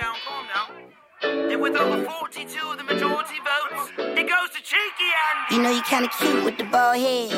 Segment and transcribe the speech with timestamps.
[0.00, 1.52] down, calm down.
[1.52, 5.54] And with over 42 of the majority votes, it goes to Cheeky Andy.
[5.56, 7.30] You know you kinda cute with the bald head.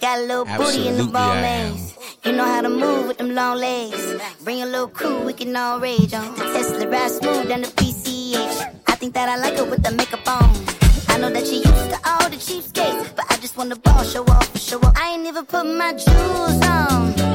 [0.00, 1.72] Got a little booty in the Absolutely ball I am.
[1.72, 1.94] legs.
[2.24, 4.22] You know how to move with them long legs.
[4.44, 6.34] Bring a little crew, we can all rage on.
[6.34, 8.62] The Tesla ride smooth down the PCH.
[8.86, 10.50] I think that I like her with the makeup on.
[11.08, 14.04] I know that you used to all the cheapskates, but I just want the ball
[14.04, 14.96] show off, show off.
[14.96, 17.31] I ain't even put my jewels on.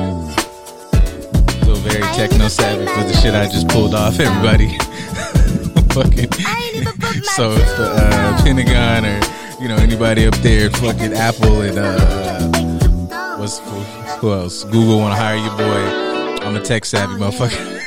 [1.78, 4.78] Feel very techno savvy for the shit I just pulled off, everybody.
[5.94, 6.28] fucking.
[6.46, 8.44] I ain't even put my So if the uh.
[8.44, 9.20] Pentagon or
[9.62, 13.80] you know anybody up there, fucking Apple and uh, what's who,
[14.20, 14.64] who else?
[14.64, 16.46] Google want to hire your boy.
[16.46, 17.82] I'm a tech savvy motherfucker.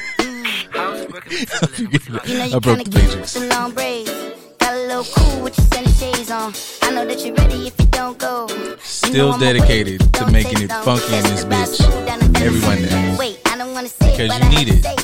[0.75, 1.39] How's it working?
[1.91, 2.29] What's it like?
[2.29, 3.35] You know I broke the cute matrix.
[3.35, 4.11] with the long braids.
[4.59, 6.53] Got a little cool with your sunny shades on.
[6.83, 8.47] I know that you're ready if you don't go.
[8.83, 11.93] Still know I'm a dedicated to making it funky in this Let's ride bitch.
[11.93, 12.21] smooth down
[13.61, 13.67] the Every Tennessee.
[13.67, 13.67] Monday.
[13.67, 14.75] Wait, I don't wanna say Because you need it.
[14.75, 14.97] You need it.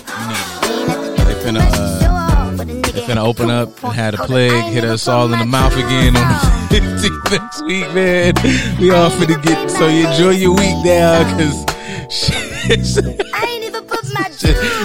[0.63, 3.51] We ain't have to They finna, uh, show off, but a nigga They finna open
[3.51, 6.23] up and had a plague hit us all in the mouth again on
[6.71, 8.35] the 15th next week, man.
[8.81, 11.65] We all finna get so you enjoy your week now, cause
[12.11, 12.35] shit.
[13.35, 14.25] I ain't even put my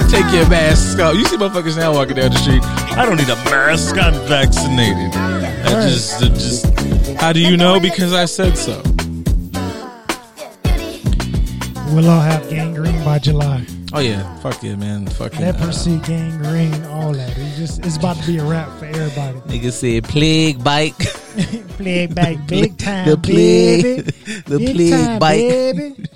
[0.09, 1.15] Take your mask off.
[1.15, 2.63] You see motherfuckers now walking down the street.
[2.97, 3.97] I don't need a mask.
[3.97, 5.15] I'm vaccinated.
[5.15, 6.65] I just, I just.
[7.19, 7.79] How do you know?
[7.79, 8.81] Because I said so.
[11.91, 13.65] We'll all have gangrene by July.
[13.93, 15.07] Oh yeah, fuck yeah, man.
[15.07, 15.43] Fucking.
[15.43, 17.37] Uh, Leprosy, gangrene, all that.
[17.37, 19.39] It's just it's about to be a wrap for everybody.
[19.41, 20.97] nigga said plague bike,
[21.77, 23.83] Plague bike, big time, the plague.
[23.83, 24.11] baby.
[24.45, 25.75] The Big plague time, bite.
[25.75, 26.07] baby.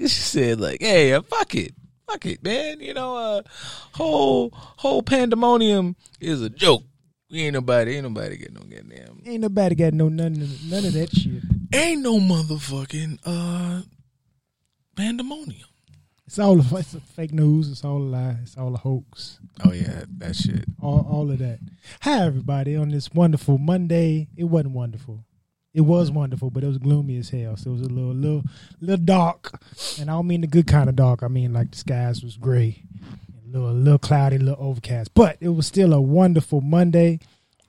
[0.00, 1.72] she said like, "Hey, uh, fuck it,
[2.06, 2.80] fuck it, man.
[2.80, 3.42] You know, uh,
[3.94, 6.84] whole whole pandemonium is a joke.
[7.30, 10.84] We ain't nobody, ain't nobody get no goddamn, Ain't nobody got no none of, none
[10.84, 11.42] of that shit.
[11.72, 13.82] ain't no motherfucking uh
[14.96, 15.68] pandemonium.
[16.26, 17.70] It's all a, it's fake news.
[17.70, 18.36] It's all a lie.
[18.42, 19.38] It's all a hoax.
[19.64, 20.64] Oh yeah, that shit.
[20.82, 21.58] All all of that.
[22.02, 24.28] Hi everybody on this wonderful Monday.
[24.36, 25.24] It wasn't wonderful.
[25.72, 27.56] It was wonderful, but it was gloomy as hell.
[27.56, 28.42] So it was a little little
[28.80, 29.60] little dark,
[30.00, 31.22] and I don't mean the good kind of dark.
[31.22, 32.82] I mean like the skies was gray,
[33.50, 35.12] little a little cloudy, a little overcast.
[35.14, 37.20] But it was still a wonderful Monday.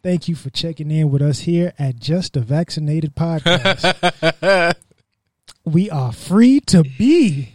[0.04, 4.76] Thank you for checking in with us here at Just a Vaccinated Podcast.
[5.66, 7.54] we are free to be.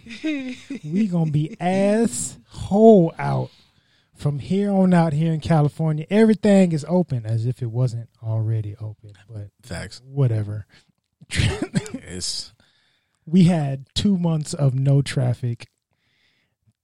[0.85, 3.51] We gonna be ass whole out
[4.15, 6.07] from here on out here in California.
[6.09, 10.01] Everything is open as if it wasn't already open, but Facts.
[10.05, 10.67] whatever.
[12.09, 12.55] It's
[13.27, 15.67] we had two months of no traffic,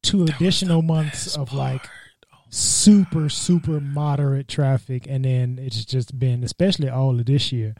[0.03, 1.89] two additional months of like
[2.51, 7.75] super super moderate traffic, and then it's just been, especially all of this year,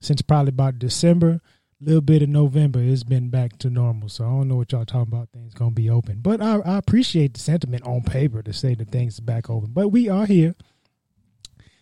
[0.00, 1.40] since probably about December,
[1.80, 4.08] a little bit of November, it's been back to normal.
[4.08, 5.28] So I don't know what y'all talking about.
[5.30, 8.90] Things gonna be open, but I, I appreciate the sentiment on paper to say that
[8.90, 9.70] things is back open.
[9.72, 10.54] But we are here,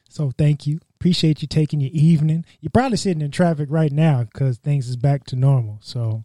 [0.08, 0.80] so thank you.
[0.98, 2.44] Appreciate you taking your evening.
[2.60, 5.78] You're probably sitting in traffic right now because things is back to normal.
[5.82, 6.24] So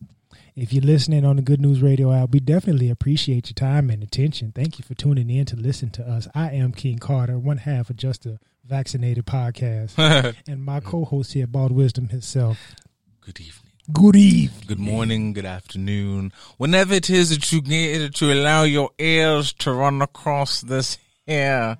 [0.55, 4.03] if you're listening on the Good News Radio app, we definitely appreciate your time and
[4.03, 4.51] attention.
[4.53, 6.27] Thank you for tuning in to listen to us.
[6.35, 11.47] I am King Carter, one half of Just a Vaccinated Podcast, and my co-host here,
[11.47, 12.75] Bald Wisdom himself.
[13.21, 13.71] good evening.
[13.91, 14.63] Good evening.
[14.67, 16.31] Good morning, good afternoon.
[16.57, 21.77] Whenever it is that you get to allow your ears to run across this here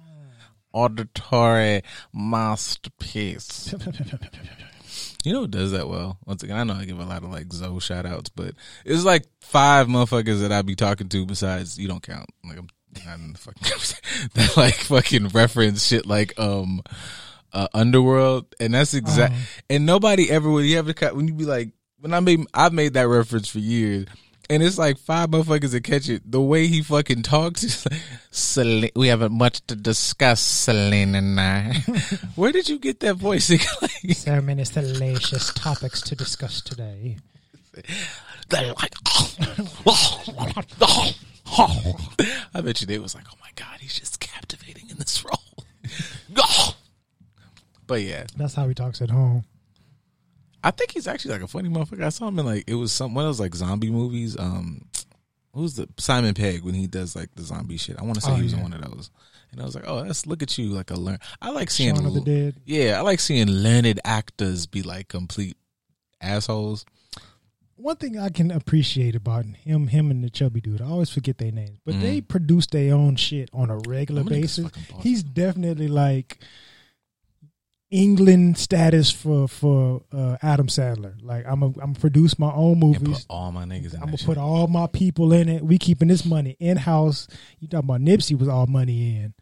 [0.73, 1.81] auditory
[2.13, 3.73] masterpiece.
[5.23, 6.17] You know who does that well?
[6.25, 9.03] Once again, I know I give a lot of like Zoe shout outs, but it's
[9.03, 12.29] like five motherfuckers that I'd be talking to besides you don't count.
[12.45, 12.69] Like I'm
[13.05, 16.81] not in the fucking that like fucking reference shit like um
[17.53, 19.33] uh Underworld and that's exact
[19.69, 21.69] and nobody ever would you ever cut when you be like
[21.99, 24.07] when I made I've made that reference for years
[24.49, 26.29] and it's like five motherfuckers that catch it.
[26.29, 28.01] The way he fucking talks is like,
[28.31, 31.73] Selene, we haven't much to discuss, Selene and I.
[32.35, 33.49] Where did you get that voice?
[33.81, 37.17] like, So many salacious topics to discuss today.
[38.49, 38.93] They're like,
[42.53, 45.63] I bet you they was like, oh my god, he's just captivating in this role.
[47.87, 49.45] but yeah, That's how he talks at home.
[50.63, 52.03] I think he's actually like a funny motherfucker.
[52.03, 54.37] I saw him in like it was some one of those like zombie movies.
[54.37, 54.87] Um,
[55.53, 57.97] who's the Simon Pegg when he does like the zombie shit?
[57.99, 59.09] I want to say Oh, he was in one of those.
[59.51, 61.17] And I was like, oh, that's look at you, like a learn.
[61.41, 62.55] I like seeing Shaun of the Dead.
[62.65, 65.57] Yeah, I like seeing learned actors be like complete
[66.21, 66.85] assholes.
[67.75, 71.37] One thing I can appreciate about him, him and the chubby dude, I always forget
[71.37, 72.01] their names, but Mm.
[72.01, 74.69] they produce their own shit on a regular basis.
[74.99, 76.39] He's definitely like
[77.91, 81.15] England status for for uh, Adam Sandler.
[81.21, 83.25] Like I'm a, I'm gonna produce my own And movies.
[83.25, 84.01] put all my niggas in it.
[84.01, 84.25] I'm gonna shit.
[84.27, 85.63] put all my people in it.
[85.63, 87.27] We keeping this money in house.
[87.59, 89.33] You talking about Nipsey was all money in.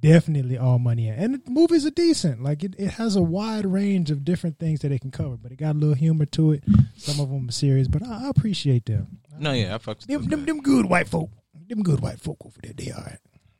[0.00, 1.14] Definitely all money in.
[1.14, 2.42] And the movies are decent.
[2.42, 5.52] Like it, it has a wide range of different things that it can cover, but
[5.52, 6.64] it got a little humor to it.
[6.96, 9.18] Some of them are serious, but I, I appreciate them.
[9.38, 11.30] No, yeah, I fucks Them, them, them good white folk.
[11.68, 12.72] Them good white folk over there.
[12.76, 13.18] They are.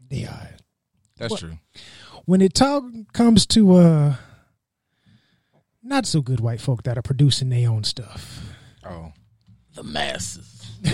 [0.09, 0.51] They are.
[1.17, 1.59] That's what- true.
[2.25, 2.83] When it talk
[3.13, 4.17] comes to uh,
[5.83, 8.53] not so good white folk that are producing their own stuff.
[8.85, 9.13] Oh,
[9.75, 10.67] the masses.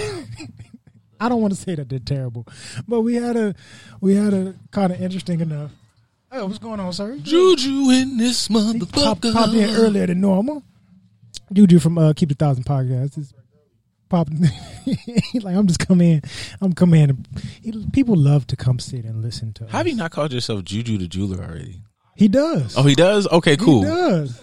[1.21, 2.47] I don't want to say that they're terrible,
[2.87, 3.55] but we had a
[4.01, 5.71] we had a kind of interesting enough.
[6.31, 7.17] Oh, what's going on, sir?
[7.23, 8.63] Juju in this He pop,
[9.21, 9.33] motherfucker.
[9.33, 10.63] popped in earlier than normal.
[11.53, 13.33] Juju from uh, Keep the Thousand podcast is
[14.12, 14.32] popped.
[14.85, 16.23] He's like I'm just come in.
[16.61, 17.11] I'm come in.
[17.64, 19.64] and- people love to come sit and listen to.
[19.67, 19.93] How have us.
[19.93, 21.82] you not called yourself Juju the jeweler already?
[22.14, 22.76] He does.
[22.76, 23.26] Oh, he does.
[23.26, 23.82] Okay, cool.
[23.82, 24.43] He does.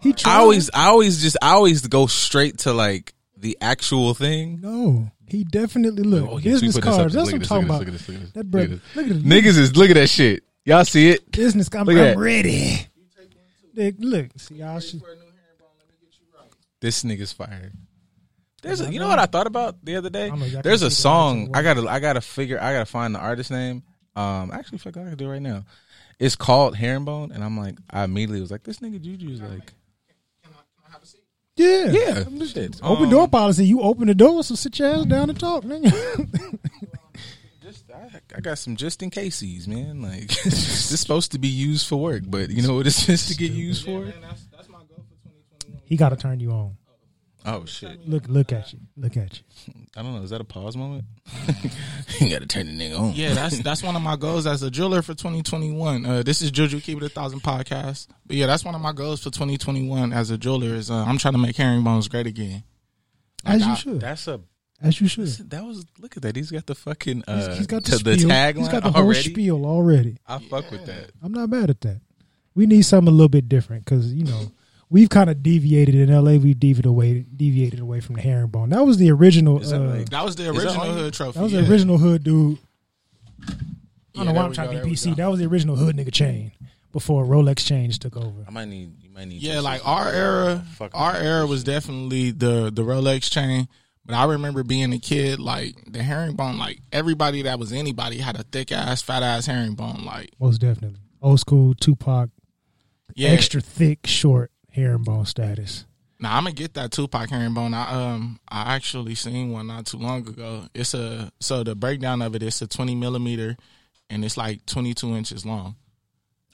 [0.00, 0.32] He tries.
[0.34, 4.60] I always, I always just, I always go straight to like the actual thing.
[4.60, 5.10] no.
[5.26, 7.14] He definitely look Oh, yes, business put this up cards.
[7.14, 7.78] That's what I'm talking about.
[7.78, 8.80] look at look at That look at this.
[8.96, 9.22] Look at this.
[9.22, 10.42] Niggas is look at that shit.
[10.66, 11.32] Y'all see it?
[11.32, 11.70] business.
[11.74, 12.86] I'm, Look I'm ready.
[13.74, 15.02] Look, look, see, y'all should.
[16.80, 17.72] This nigga's fired.
[18.62, 20.30] There's a, you know what I thought about the other day?
[20.30, 21.50] I There's a song.
[21.54, 23.82] I gotta I gotta figure I gotta find the artist name.
[24.16, 25.64] Um actually fuck I can do it right now.
[26.18, 29.72] It's called Herringbone and I'm like I immediately was like, this nigga Juju's like
[31.56, 32.24] Yeah, Yeah.
[32.46, 32.80] Shit.
[32.82, 33.66] Open Um, door policy.
[33.66, 35.90] You open the door, so sit your ass down and talk, nigga.
[37.62, 40.02] Just I, I got some just in cases, man.
[40.02, 43.28] Like this is supposed to be used for work, but you know what it's supposed
[43.28, 44.12] to get used for?
[45.84, 46.76] he got to turn you on.
[47.44, 48.08] Oh shit.
[48.08, 48.78] Look, look at you.
[48.96, 49.74] Look at you.
[49.96, 51.04] I don't know, is that a pause moment?
[52.20, 53.12] you gotta turn the nigga on.
[53.14, 56.06] Yeah, that's that's one of my goals as a jeweler for 2021.
[56.06, 58.06] Uh, this is Juju Keep It a Thousand podcast.
[58.26, 60.74] But yeah, that's one of my goals for 2021 as a jeweler.
[60.74, 62.62] Is uh, I'm trying to make herringbones great again.
[63.44, 64.00] As you I- should.
[64.00, 64.40] That's a
[64.80, 65.26] As you should.
[65.50, 66.36] that was look at that.
[66.36, 68.92] He's got the fucking uh He's- he's got the to the tagline He's got the
[68.92, 69.20] whole already.
[69.30, 70.16] spiel already.
[70.26, 71.10] I fuck with that.
[71.22, 72.00] I'm not mad at that.
[72.54, 74.52] We need something a little bit different because you know
[74.92, 76.32] we've kind of deviated in LA.
[76.36, 78.68] We deviated away, deviated away from the herringbone.
[78.70, 79.58] That was the original.
[79.58, 81.38] That uh, like- That was the Is that original on- hood trophy.
[81.38, 81.60] that was yeah.
[81.62, 82.58] the original hood dude.
[83.40, 83.56] I don't
[84.14, 85.16] Yeah, know why I'm we trying go, to be PC.
[85.16, 86.52] That was the original hood nigga chain
[86.92, 88.44] before Rolex chains took over.
[88.46, 91.64] I might need you might need Yeah, like our era, Fuck our with era was
[91.64, 93.68] definitely the the Rolex chain.
[94.04, 98.38] But I remember being a kid, like the herringbone, like everybody that was anybody had
[98.38, 100.04] a thick ass, fat ass herringbone.
[100.04, 100.98] Like, Most definitely.
[101.22, 102.28] Old school Tupac,
[103.14, 105.84] yeah, extra thick, short herringbone status.
[106.20, 107.74] Now I'm gonna get that Tupac herringbone.
[107.74, 110.66] I um I actually seen one not too long ago.
[110.74, 112.42] It's a so the breakdown of it.
[112.42, 113.56] it is a 20 millimeter,
[114.08, 115.76] and it's like 22 inches long.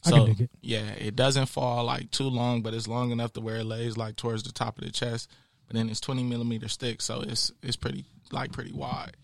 [0.06, 0.50] I So can dig it.
[0.62, 3.96] yeah, it doesn't fall like too long, but it's long enough to where it lays
[3.96, 5.30] like towards the top of the chest.
[5.66, 9.16] But then it's 20 millimeter thick, so it's it's pretty like pretty wide.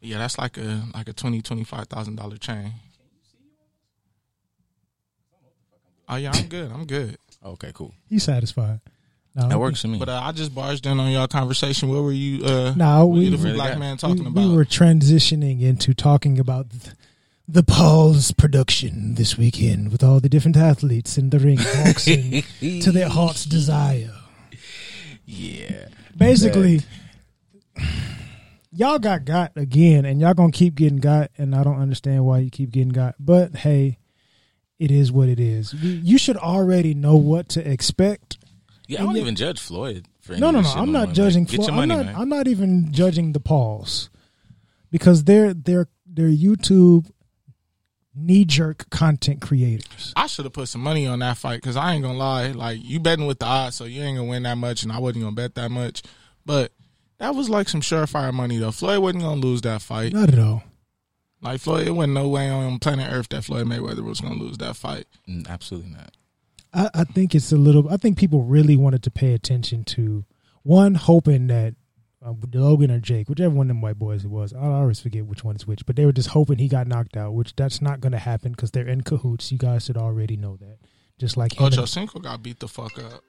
[0.00, 2.72] But yeah, that's like a like a 20 25 thousand dollar chain.
[6.08, 6.72] Oh yeah, I'm good.
[6.72, 7.18] I'm good.
[7.44, 7.94] Okay, cool.
[8.08, 8.80] He's satisfied.
[9.34, 9.98] No, That works for me.
[9.98, 11.88] But uh, I just barged in on y'all conversation.
[11.88, 12.44] What were you?
[12.44, 14.48] Uh, No, what we- you the Really black got- man talking we, about?
[14.48, 16.94] we were transitioning into talking about th-
[17.46, 22.42] the Paul's production this weekend with all the different athletes in the ring boxing
[22.82, 24.12] to their heart's desire.
[25.24, 25.86] Yeah.
[26.16, 26.80] Basically,
[28.72, 32.38] y'all got got again, and y'all gonna keep getting got, and I don't understand why
[32.40, 33.14] you keep getting got.
[33.20, 33.98] But hey,
[34.78, 35.74] it is what it is.
[35.74, 38.38] You- should already know what to expect.
[38.86, 40.68] Yeah, I don't yet- even judge Floyd for No, no, no.
[40.70, 41.44] I'm not Like, judging.
[41.44, 42.06] Get Flo- your I'm money, not.
[42.06, 42.16] man.
[42.16, 44.08] I'm not even judging the Pauls
[44.90, 47.10] because they're they're they're YouTube
[48.14, 50.12] knee jerk content creators.
[50.16, 52.48] I should have put some money on that fight because I ain't gonna lie.
[52.52, 54.98] Like you betting with the odds, so you ain't gonna win that much, and I
[54.98, 56.02] wasn't gonna bet that much.
[56.44, 56.72] But
[57.18, 58.72] that was like some surefire money though.
[58.72, 60.12] Floyd wasn't gonna lose that fight.
[60.12, 60.62] Not at all.
[61.40, 64.58] Like Floyd, it wasn't no way on planet Earth that Floyd Mayweather was gonna lose
[64.58, 65.06] that fight.
[65.28, 66.16] Mm, Absolutely not.
[66.72, 67.88] I, I think it's a little.
[67.88, 70.24] I think people really wanted to pay attention to
[70.62, 71.74] one, hoping that
[72.24, 75.26] uh, Logan or Jake, whichever one of them white boys it was, I always forget
[75.26, 77.80] which one is which, but they were just hoping he got knocked out, which that's
[77.80, 79.52] not going to happen because they're in cahoots.
[79.52, 80.78] You guys should already know that.
[81.18, 83.22] Just like him Ocho Cinco got beat the fuck up.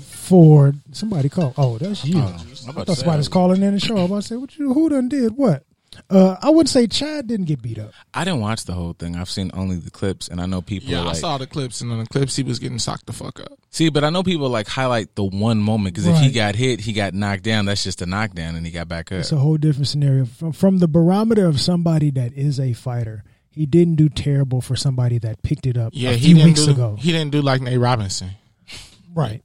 [0.00, 1.54] Ford, somebody called.
[1.56, 2.18] Oh, that's you.
[2.18, 2.34] I'm
[2.78, 3.96] I thought somebody's calling in the show.
[3.96, 4.72] I'm about to say, what you?
[4.74, 5.64] Who done did what?
[6.08, 7.92] Uh, I wouldn't say Chad didn't get beat up.
[8.14, 9.16] I didn't watch the whole thing.
[9.16, 10.90] I've seen only the clips, and I know people.
[10.90, 13.12] Yeah, are I saw the clips, and on the clips he was getting socked the
[13.12, 13.52] fuck up.
[13.70, 16.80] See, but I know people like highlight the one moment because if he got hit,
[16.80, 17.66] he got knocked down.
[17.66, 19.18] That's just a knockdown, and he got back up.
[19.20, 23.24] It's a whole different scenario from from the barometer of somebody that is a fighter.
[23.50, 26.64] he didn't do terrible for somebody that picked it up Yeah, a he didn't weeks
[26.64, 26.70] do.
[26.72, 26.96] ago.
[26.98, 28.30] He didn't do like Nate Robinson.
[29.14, 29.42] right.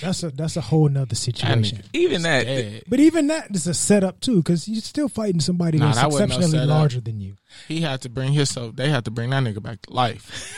[0.00, 1.82] That's a that's a whole nother situation.
[1.92, 2.82] Even that, dead.
[2.88, 6.10] But even that is a setup too, because you're still fighting somebody Nah, that's that
[6.10, 7.36] wasn't no exceptionally larger than you.
[7.68, 8.76] He had to bring his himself.
[8.76, 10.56] They had to bring that nigga back to life.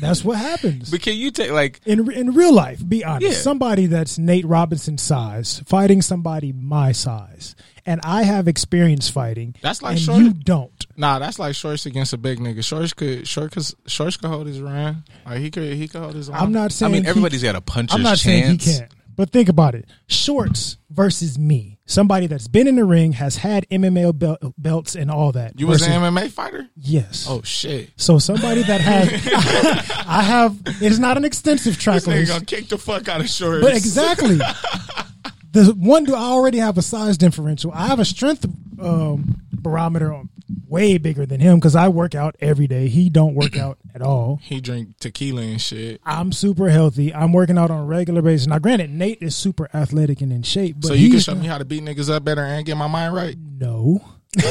[0.00, 0.90] That's what happens.
[0.90, 3.26] but can you take like in in real life, be honest.
[3.26, 3.32] Yeah.
[3.42, 7.54] Somebody that's Nate Robinson size fighting somebody my size,
[7.86, 9.54] and I have experience fighting.
[9.62, 10.70] That's like and short- you don't.
[10.96, 12.62] Nah, that's like Shorts against a big nigga.
[12.64, 15.04] Shorts could Shorts Shorts could hold his run.
[15.26, 16.28] Like he could he could hold his.
[16.28, 16.36] Own.
[16.36, 16.90] I'm not saying.
[16.90, 18.22] I mean he- everybody's got a puncher's I'm not chance.
[18.22, 22.84] saying he can't, but think about it: shorts versus me, somebody that's been in the
[22.84, 25.58] ring, has had MMA bel- belts and all that.
[25.58, 26.68] You was an MMA fighter?
[26.76, 27.26] yes.
[27.28, 27.90] Oh shit!
[27.96, 29.08] So somebody that has,
[30.06, 30.56] I have.
[30.66, 32.32] It is not an extensive track This list.
[32.32, 33.62] gonna kick the fuck out of Shorts.
[33.64, 34.38] But exactly.
[35.52, 37.70] the one do I already have a size differential.
[37.72, 38.44] I have a strength
[38.80, 40.28] um, barometer on-
[40.68, 42.86] way bigger than him because I work out every day.
[42.88, 44.38] He don't work out at all.
[44.54, 46.00] He drink tequila and shit.
[46.04, 47.12] I'm super healthy.
[47.12, 48.46] I'm working out on a regular basis.
[48.46, 51.46] Now, granted, Nate is super athletic and in shape, but So you can show me
[51.46, 53.36] how to beat niggas up better and get my mind right.
[53.58, 54.04] no.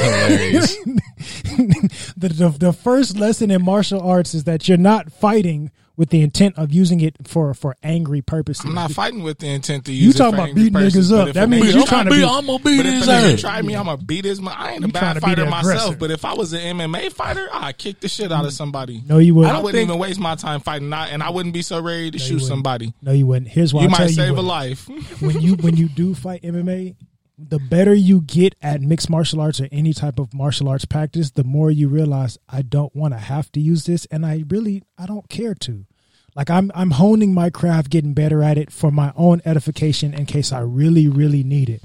[2.16, 6.22] The, the the first lesson in martial arts is that you're not fighting with the
[6.22, 8.64] intent of using it for for angry purposes.
[8.64, 10.14] I'm not fighting with the intent to You use.
[10.16, 11.34] it talking for about angry beating purposes, niggas up.
[11.34, 13.40] That means you try tryna to be- I'm gonna beat his a nigga ass.
[13.40, 14.40] try me, I'm gonna beat his.
[14.44, 15.96] I ain't a You bad fighter myself, aggressor.
[15.98, 18.56] but if I was an MMA fighter, I'd kick the shit out of mm.
[18.56, 19.02] somebody.
[19.06, 19.54] no, you wouldn't.
[19.54, 22.10] I wouldn't think- even waste my time fighting, not, and I wouldn't be so ready
[22.10, 22.92] to you shoot somebody.
[23.00, 23.48] No, you wouldn't.
[23.48, 24.88] Here's why You I'll tell might save a life.
[25.20, 26.96] when you when you do fight MMA,
[27.36, 31.30] the better you get at mixed martial arts or any type of martial arts practice,
[31.30, 34.82] the more you realize I don't want to have to use this, and I really
[34.96, 35.86] I don't care to.
[36.36, 40.26] Like I'm I'm honing my craft, getting better at it for my own edification in
[40.26, 41.82] case I really really need it.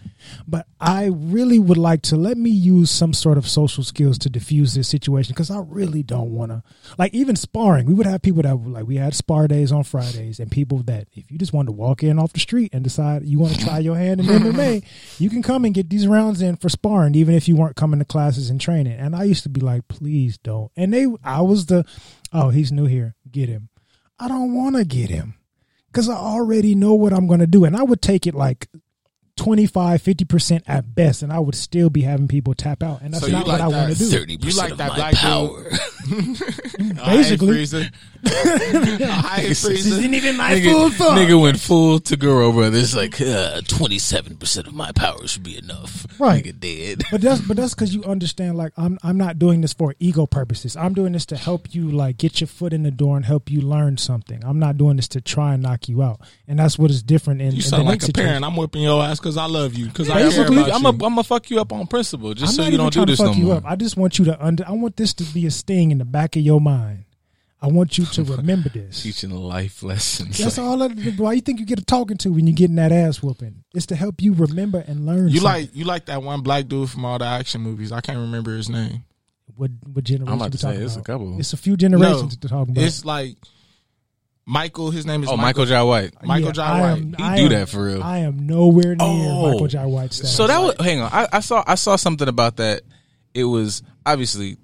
[0.48, 4.29] But I really would like to let me use some sort of social skills to
[4.29, 6.63] diffuse this situation because I really don't want to.
[6.98, 10.39] Like even sparring, we would have people that like we had spar days on Fridays,
[10.39, 13.24] and people that if you just wanted to walk in off the street and decide
[13.25, 14.84] you want to try your hand in MMA,
[15.20, 18.00] you can come and get these rounds in for sparring, even if you weren't coming
[18.00, 18.94] to classes and training.
[18.94, 20.72] And I used to be like, please don't.
[20.75, 21.86] And they, I was the,
[22.34, 23.68] oh, he's new here, get him.
[24.19, 25.35] I don't want to get him
[25.88, 27.65] because I already know what I'm going to do.
[27.65, 28.67] And I would take it like
[29.39, 33.01] 25, 50% at best, and I would still be having people tap out.
[33.01, 34.05] And that's So not like what I want to do.
[34.10, 35.63] 30% You like of that my black power.
[37.05, 37.65] Basically.
[38.25, 39.89] I hate This freezer.
[39.96, 41.17] isn't even my Nigga, full thought.
[41.17, 46.05] nigga went full Toguro brothers like uh, 27% of my power should be enough.
[46.19, 46.43] Right.
[46.43, 47.03] Nigga dead.
[47.12, 48.58] But that's but that's because you understand.
[48.58, 50.75] Like I'm I'm not doing this for ego purposes.
[50.75, 53.50] I'm doing this to help you like get your foot in the door and help
[53.50, 54.43] you learn something.
[54.43, 56.19] I'm not doing this to try and knock you out.
[56.48, 58.27] And that's what is different in, You in sound the like next a situation.
[58.27, 58.46] parent.
[58.46, 59.86] I'm whipping your ass because I love you.
[59.88, 60.88] Because I care about I'm you.
[60.88, 62.93] a, I'm gonna fuck you up on principle just I'm so not you even don't
[62.93, 63.55] do trying to this fuck no you more.
[63.55, 63.65] up.
[63.65, 64.65] I just want you to under.
[64.67, 67.05] I want this to be a sting in the back of your mind.
[67.62, 69.03] I want you to remember this.
[69.03, 70.38] Teaching life lessons.
[70.38, 70.77] That's all.
[70.77, 73.63] That, why you think you get a talking to when you're getting that ass whooping?
[73.74, 75.27] It's to help you remember and learn.
[75.29, 75.43] You something.
[75.63, 77.91] like you like that one black dude from all the action movies.
[77.91, 79.03] I can't remember his name.
[79.55, 79.71] what?
[79.91, 80.29] What generation?
[80.29, 81.05] I'm about we to say talking it's a about?
[81.05, 81.39] couple.
[81.39, 82.81] It's a few generations to talk about.
[82.81, 83.36] It's like
[84.50, 84.89] Michael.
[84.89, 86.13] His name is Oh, Michael Jai White.
[86.24, 86.89] Michael Yeah, Jai White.
[86.98, 88.01] am- He I do am- that for real.
[88.03, 89.51] I am nowhere near Oh.
[89.51, 90.36] Michael Jai White's status.
[90.36, 91.12] So that was hang on.
[91.13, 92.82] I, I saw I saw something about that.
[93.36, 94.58] It was obviously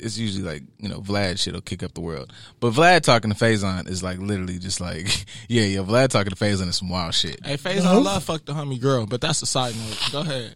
[0.00, 3.36] it's usually like you know Vlad shit'll kick up the world, but Vlad talking to
[3.36, 5.06] Faizon is like literally just like
[5.48, 7.44] yeah yeah Vlad talking to Faizon is some wild shit.
[7.44, 10.08] Hey, Faizon love fuck the homie girl, but that's a side note.
[10.12, 10.54] Go ahead.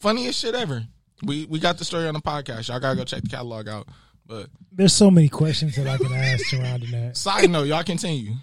[0.00, 0.84] Funniest shit ever.
[1.22, 2.68] We we got the story on the podcast.
[2.68, 3.86] Y'all gotta go check the catalog out.
[4.26, 7.16] But There's so many questions that I can ask surrounding that.
[7.16, 8.34] side note, y'all continue.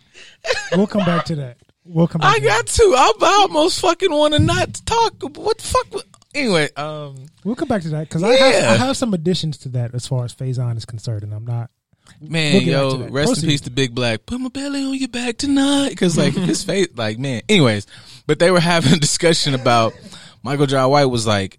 [0.76, 1.58] We'll come back to that.
[1.86, 2.36] We'll come back.
[2.36, 2.84] I to got to.
[2.96, 5.14] I, I almost fucking want to not talk.
[5.38, 5.94] What the fuck?
[5.94, 6.02] wa-
[6.36, 7.26] Anyway, um.
[7.44, 10.06] We'll come back to that because I, have, I have some additions to that as
[10.06, 11.72] far as Faizon is concerned, and I'm not.
[12.22, 13.12] man, We'll get back yo, that.
[13.12, 14.28] rest in peace to Big Black.
[14.28, 17.42] Put my belly on your back tonight, because like his face, like man.
[17.50, 17.88] Anyways,
[18.28, 19.94] but they were having a discussion about
[20.44, 21.58] Michael Jai White was like,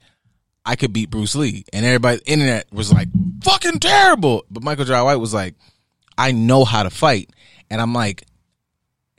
[0.64, 3.08] I could beat Bruce Lee, and everybody, internet was like,
[3.42, 4.44] fucking terrible.
[4.50, 5.54] But Michael Jai White was like,
[6.18, 7.30] I know how to fight,
[7.70, 8.24] and I'm like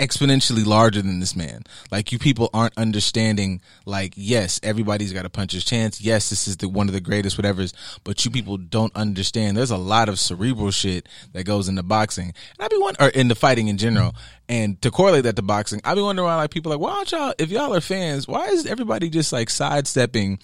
[0.02, 1.64] exponentially larger than this man.
[1.92, 3.62] Like you people aren't understanding.
[3.86, 6.02] Like yes, everybody's got a puncher's chance.
[6.02, 7.74] Yes, this is the one of the greatest whatever's.
[8.04, 9.56] But you people don't understand.
[9.56, 13.12] There's a lot of cerebral shit that goes into boxing, and I be wondering, or
[13.12, 14.16] into fighting in general.
[14.50, 17.12] And to correlate that to boxing, I be wondering why like people like, why don't
[17.12, 17.34] y'all?
[17.38, 20.40] If y'all are fans, why is everybody just like sidestepping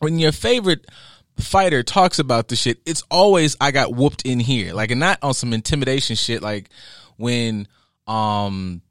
[0.00, 0.86] when your favorite
[1.38, 4.74] fighter talks about the shit, it's always I got whooped in here.
[4.74, 6.68] Like and not on some intimidation shit like
[7.16, 7.68] when
[8.06, 8.82] um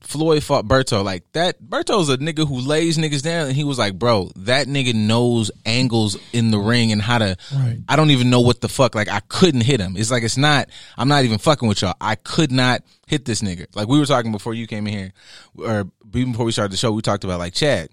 [0.00, 3.78] Floyd fought Berto, like that Berto's a nigga who lays niggas down and he was
[3.78, 7.78] like, bro, that nigga knows angles in the ring and how to Right.
[7.88, 8.94] I don't even know what the fuck.
[8.94, 9.96] Like I couldn't hit him.
[9.96, 11.94] It's like it's not I'm not even fucking with y'all.
[12.00, 13.66] I could not hit this nigga.
[13.76, 15.12] Like we were talking before you came in here
[15.56, 17.88] or even before we started the show, we talked about like Chad.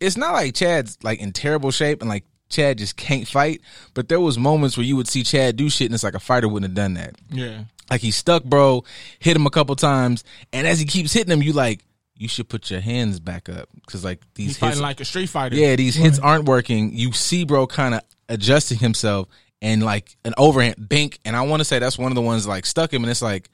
[0.00, 3.60] It's not like Chad's like in terrible shape and like Chad just can't fight,
[3.94, 6.20] but there was moments where you would see Chad do shit and it's like a
[6.20, 7.16] fighter wouldn't have done that.
[7.30, 7.64] Yeah.
[7.90, 8.84] Like he stuck, bro,
[9.18, 11.84] hit him a couple times, and as he keeps hitting him, you like,
[12.16, 15.04] you should put your hands back up because like He's these fighting hits, like a
[15.04, 15.54] street fighter.
[15.54, 16.96] yeah, these hits aren't working.
[16.96, 19.28] You see, bro, kind of adjusting himself
[19.62, 22.46] and like an overhand bink, and I want to say that's one of the ones
[22.46, 23.50] like stuck him, and it's like,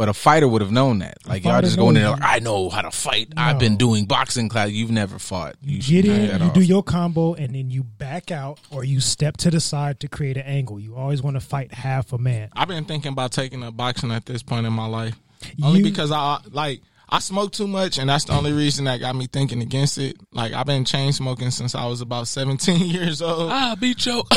[0.00, 1.18] but a fighter would have known that.
[1.28, 3.34] Like y'all just going in there like, I know how to fight.
[3.36, 4.70] I've been doing boxing class.
[4.70, 5.56] You've never fought.
[5.62, 6.54] You should Get knock in, you off.
[6.54, 10.08] do your combo, and then you back out or you step to the side to
[10.08, 10.80] create an angle.
[10.80, 12.48] You always want to fight half a man.
[12.54, 15.16] I've been thinking about taking up boxing at this point in my life.
[15.62, 16.80] Only You- because I like
[17.10, 20.16] I smoke too much and that's the only reason that got me thinking against it.
[20.32, 23.50] Like I've been chain smoking since I was about 17 years old.
[23.52, 24.24] Ah, beat your.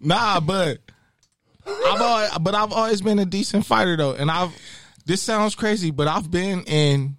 [0.00, 0.78] Nah, but
[1.68, 4.54] I've always, but I've always been a decent fighter though, and I've.
[5.04, 7.16] This sounds crazy, but I've been in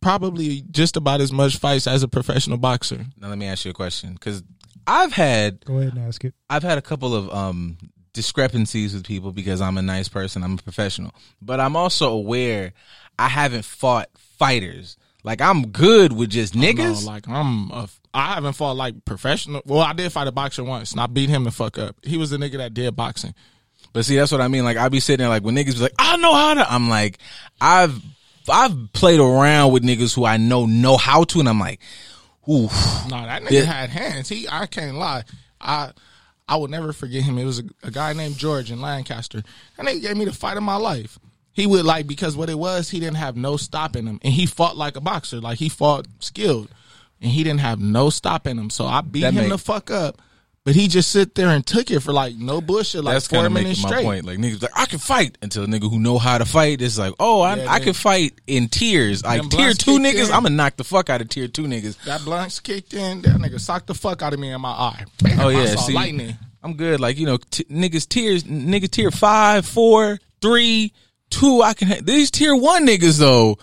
[0.00, 3.04] probably just about as much fights as a professional boxer.
[3.16, 4.42] now let me ask you a question because
[4.86, 6.34] I've had Go ahead and ask it.
[6.50, 7.78] I've had a couple of um
[8.12, 11.14] discrepancies with people because I'm a nice person, I'm a professional.
[11.40, 12.72] But I'm also aware
[13.18, 14.96] I haven't fought fighters.
[15.24, 17.04] Like I'm good with just niggas.
[17.04, 19.62] No, like I'm, a, I haven't fought like professional.
[19.66, 21.96] Well, I did fight a boxer once, and I beat him the fuck up.
[22.02, 23.34] He was the nigga that did boxing.
[23.92, 24.64] But see, that's what I mean.
[24.64, 26.72] Like I be sitting there like when niggas be like, I know how to.
[26.72, 27.18] I'm like,
[27.60, 28.00] I've
[28.50, 31.80] I've played around with niggas who I know know how to, and I'm like,
[32.48, 32.68] ooh, No,
[33.26, 33.64] that nigga Yeah.
[33.64, 34.28] had hands.
[34.28, 35.24] He, I can't lie.
[35.60, 35.92] I,
[36.48, 37.36] I will never forget him.
[37.36, 39.42] It was a, a guy named George in Lancaster.
[39.76, 41.18] That nigga gave me the fight of my life.
[41.52, 44.32] He would like because what it was, he didn't have no stop in him, and
[44.32, 45.40] he fought like a boxer.
[45.40, 46.68] Like he fought skilled,
[47.20, 48.70] and he didn't have no stop in him.
[48.70, 50.22] So I beat That him make- the fuck up.
[50.68, 53.38] But he just sit there and took it for like no bullshit, like that's four
[53.38, 54.04] kind of minutes making my straight.
[54.04, 54.24] point.
[54.26, 56.98] Like niggas like I can fight until a nigga who know how to fight is
[56.98, 59.24] like, oh, I Yeah, I can fight in tears.
[59.24, 60.34] Like tier two niggas, in.
[60.34, 62.04] I'm gonna knock the fuck out of tier two niggas.
[62.04, 63.22] That blunts kicked in.
[63.22, 65.06] That nigga socked the fuck out of me in my eye.
[65.22, 66.36] Bam, Oh yeah, see, lightning.
[66.62, 67.00] I'm good.
[67.00, 70.92] Like you know, t- niggas tears, nigga tier five, four, three,
[71.30, 71.62] two.
[71.62, 71.88] I can.
[71.88, 73.56] Ha- these tier one niggas though.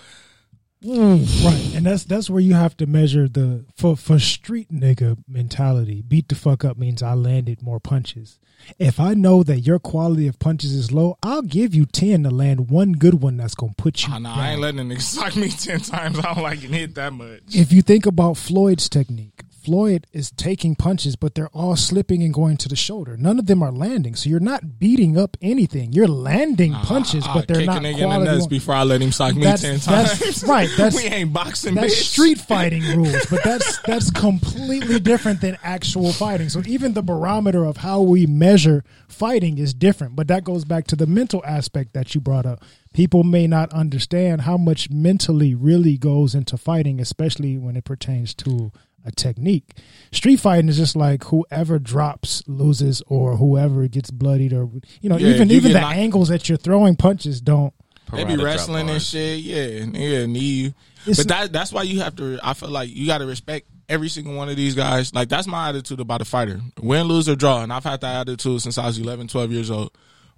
[0.87, 6.03] Right, and that's that's where you have to measure the for for street nigga mentality.
[6.07, 8.39] Beat the fuck up means I landed more punches.
[8.79, 12.29] If I know that your quality of punches is low, I'll give you ten to
[12.29, 14.09] land one good one that's gonna put you.
[14.11, 14.39] Ah, oh, no, down.
[14.39, 16.19] I ain't letting a nigga sock me ten times.
[16.19, 17.41] I don't like getting hit that much.
[17.49, 22.33] if you think about Floyd's technique, Floyd is taking punches, but they're all slipping and
[22.33, 23.17] going to the shoulder.
[23.17, 25.91] None of them are landing, so you're not beating up anything.
[25.91, 28.31] You're landing punches, I but they're not nigga in the quality.
[28.31, 30.43] nuts before I let him sock me That's- ten that's- times.
[30.47, 32.03] right, that's- we ain't boxing, That's bitch.
[32.11, 36.49] street fighting rules, but that's that's completely different than actual fighting.
[36.49, 40.15] So even the barometer of how we measure fighting is different.
[40.15, 42.63] But that goes back to the mental aspect that you brought up.
[42.93, 48.33] People may not understand how much mentally really goes into fighting, especially when it pertains
[48.35, 48.71] to
[49.05, 49.69] a technique.
[50.11, 54.69] Street fighting is just like whoever drops loses or whoever gets bloodied or
[55.01, 57.73] you know, Yeah, even you even the knocked- angles that you're throwing punches don't
[58.11, 59.39] They be wrestling and shit.
[59.39, 59.65] Yeah,
[59.97, 60.67] yeah, need you.
[61.07, 62.39] It's- but that that's why you have to.
[62.43, 65.13] I feel like you got to respect every single one of these guys.
[65.13, 66.59] Like that's my attitude about a fighter.
[66.81, 69.69] Win, lose or draw, and I've had that attitude since I was 11, 12 years
[69.69, 69.91] old.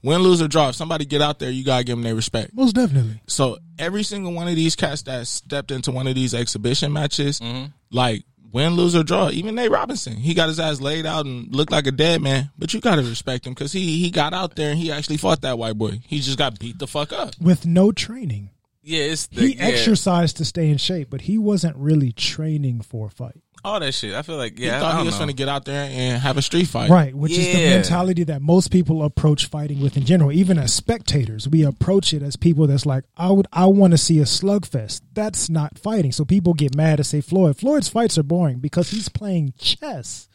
[0.03, 0.69] Win, lose or draw.
[0.69, 2.53] If somebody get out there, you gotta give them their respect.
[2.53, 3.19] most definitely.
[3.27, 7.39] So every single one of these cats that stepped into one of these exhibition matches,
[7.39, 7.71] mm-hmm.
[7.89, 8.23] like
[8.57, 11.71] win, lose or draw, even Nate Robinson, he got his ass laid out and looked
[11.71, 12.49] like a dead man.
[12.57, 15.41] But you gotta respect him because he he got out there and he actually fought
[15.41, 15.99] that white boy.
[16.07, 17.35] He just got beat the fuck up.
[17.39, 18.49] With no training.
[18.81, 22.81] Yeah, it's the, he yeah, exercised to stay in shape, but he wasn't really training
[22.81, 23.41] for a fight.
[23.67, 24.13] All that shit.
[24.15, 25.89] I feel like He yeah, I thought don't he was going to get out there
[25.91, 26.89] and have a street fight.
[26.89, 30.31] Right, which is the mentality that most people approach fighting with in general.
[30.31, 33.97] Even as spectators, we approach it as people that's like, I would I want to
[33.97, 35.01] see a slugfest.
[35.13, 36.11] That's not fighting.
[36.11, 37.57] So people get mad and say Floyd.
[37.57, 40.29] Floyd's fights are boring because he's playing chess.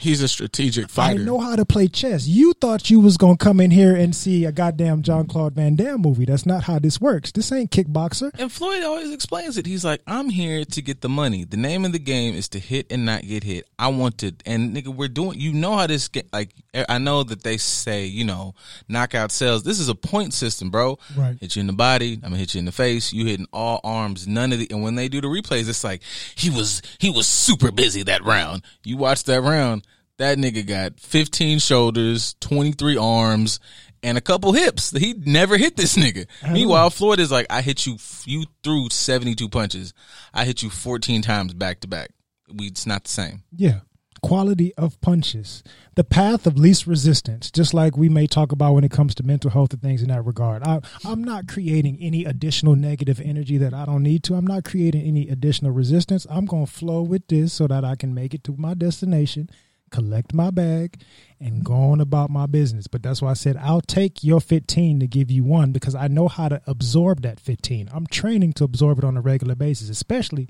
[0.00, 1.20] He's a strategic fighter.
[1.20, 2.26] I know how to play chess.
[2.26, 5.76] You thought you was gonna come in here and see a goddamn Jean Claude Van
[5.76, 6.24] Damme movie.
[6.24, 7.30] That's not how this works.
[7.30, 8.30] This ain't kickboxer.
[8.36, 9.66] And Floyd always explains it.
[9.66, 11.44] He's like, I'm here to get the money.
[11.44, 13.68] The name of the game is to hit and not get hit.
[13.78, 16.50] I want to, and nigga, we're doing, you know how this, get, like,
[16.88, 18.56] I know that they say, you know,
[18.88, 19.62] knockout sales.
[19.62, 20.98] This is a point system, bro.
[21.16, 21.38] Right.
[21.40, 22.14] Hit you in the body.
[22.14, 23.12] I'm gonna hit you in the face.
[23.12, 24.26] You hitting all arms.
[24.26, 26.02] None of the, and when they do the replays, it's like,
[26.34, 28.64] he was, he was super busy that round.
[28.82, 29.86] You watch that round.
[30.18, 33.58] That nigga got 15 shoulders, 23 arms,
[34.04, 34.90] and a couple hips.
[34.90, 36.26] He never hit this nigga.
[36.52, 37.96] Meanwhile, Floyd is like, I hit you.
[38.26, 39.94] You threw seventy two punches.
[40.32, 42.10] I hit you fourteen times back to back.
[42.52, 43.42] We it's not the same.
[43.50, 43.80] Yeah.
[44.22, 45.62] Quality of punches.
[45.96, 49.22] The path of least resistance, just like we may talk about when it comes to
[49.22, 50.62] mental health and things in that regard.
[50.62, 54.34] I, I'm not creating any additional negative energy that I don't need to.
[54.34, 56.26] I'm not creating any additional resistance.
[56.30, 59.50] I'm going to flow with this so that I can make it to my destination,
[59.94, 61.00] collect my bag,
[61.40, 62.86] and go on about my business.
[62.86, 66.08] But that's why I said I'll take your 15 to give you one because I
[66.08, 67.88] know how to absorb that 15.
[67.92, 70.48] I'm training to absorb it on a regular basis, especially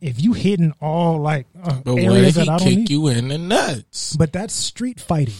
[0.00, 2.90] if you hitting all like uh, areas that I don't kick need.
[2.90, 4.16] you in the nuts?
[4.16, 5.34] But that's street fighting.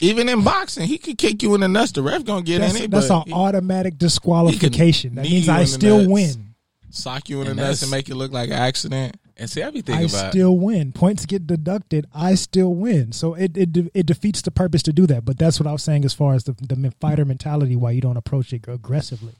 [0.00, 1.92] Even in boxing, he could kick you in the nuts.
[1.92, 2.90] The ref gonna get That's, in it.
[2.90, 5.14] that's an automatic disqualification.
[5.14, 6.10] That means I still nuts.
[6.10, 6.54] win.
[6.90, 9.16] sock you in the nuts and make it look like an accident.
[9.38, 10.92] And see, I be I about still win.
[10.92, 12.06] Points get deducted.
[12.14, 13.12] I still win.
[13.12, 15.26] So it, it it defeats the purpose to do that.
[15.26, 17.76] But that's what I was saying as far as the the fighter mentality.
[17.76, 19.34] Why you don't approach it aggressively.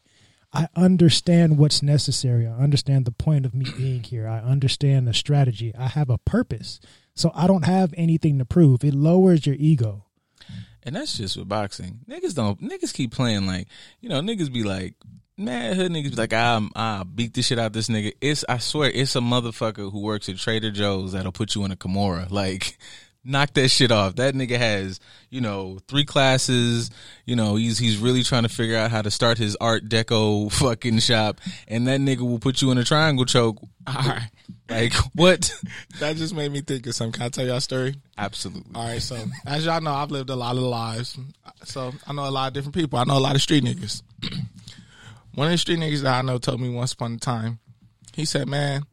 [0.53, 2.47] I understand what's necessary.
[2.47, 4.29] I understand the point of me being here.
[4.29, 5.75] I understand the strategy.
[5.77, 6.81] I have a purpose.
[7.15, 8.85] So I don't have anything to prove.
[8.85, 10.05] It lowers your ego.
[10.83, 12.01] And that's just with boxing.
[12.09, 13.67] Niggas don't niggas keep playing like
[14.01, 14.95] you know, niggas be like
[15.39, 18.13] mad hood niggas be like, ah, I'm ah, I beat this shit out this nigga.
[18.21, 21.73] It's I swear it's a motherfucker who works at Trader Joe's that'll put you in
[21.73, 22.31] a Kimura.
[22.37, 22.77] Like
[23.27, 24.17] knock that shit off.
[24.17, 26.91] That nigga has, you know, three classes,
[27.25, 30.53] you know, he's he's really trying to figure out how to start his art deco
[30.61, 33.59] fucking shop and that nigga will put you in a triangle choke.
[33.87, 34.31] All right,
[34.71, 35.53] Like what?
[36.01, 37.13] that just made me think of something.
[37.13, 37.97] Can I tell y'all a story?
[38.17, 38.75] Absolutely.
[38.75, 41.19] All right, so as y'all know, I've lived a lot of lives,
[41.65, 42.99] so I know a lot of different people.
[42.99, 44.03] I know a lot of street niggas.
[45.37, 47.59] One of the street niggas that I know told me once upon a time,
[48.15, 48.85] he said, "Man,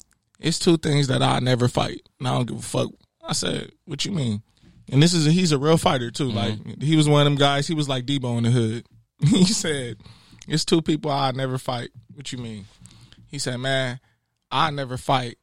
[0.41, 2.89] it's two things that I never fight, and I don't give a fuck."
[3.25, 4.43] I said, "What you mean?"
[4.91, 6.27] And this is a, he's a real fighter too.
[6.27, 6.69] Mm-hmm.
[6.69, 7.65] Like he was one of them guys.
[7.65, 8.86] He was like Debo in the hood.
[9.25, 10.01] he said,
[10.45, 12.65] "It's two people I never fight." What you mean?
[13.27, 14.01] He said, "Man,
[14.51, 15.38] I never fight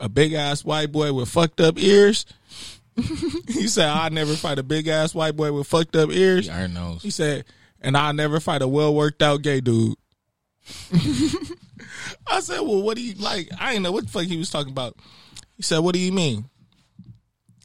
[0.00, 2.26] a big ass white boy with fucked up ears."
[2.96, 6.74] he said, "I never fight a big ass white boy with fucked up ears." Iron
[6.74, 7.04] nose.
[7.04, 7.44] He said,
[7.80, 9.94] "And I never fight a well worked out gay dude."
[12.26, 14.50] I said, "Well, what do you like?" I didn't know what the fuck he was
[14.50, 14.96] talking about.
[15.56, 16.48] He said, "What do you mean?"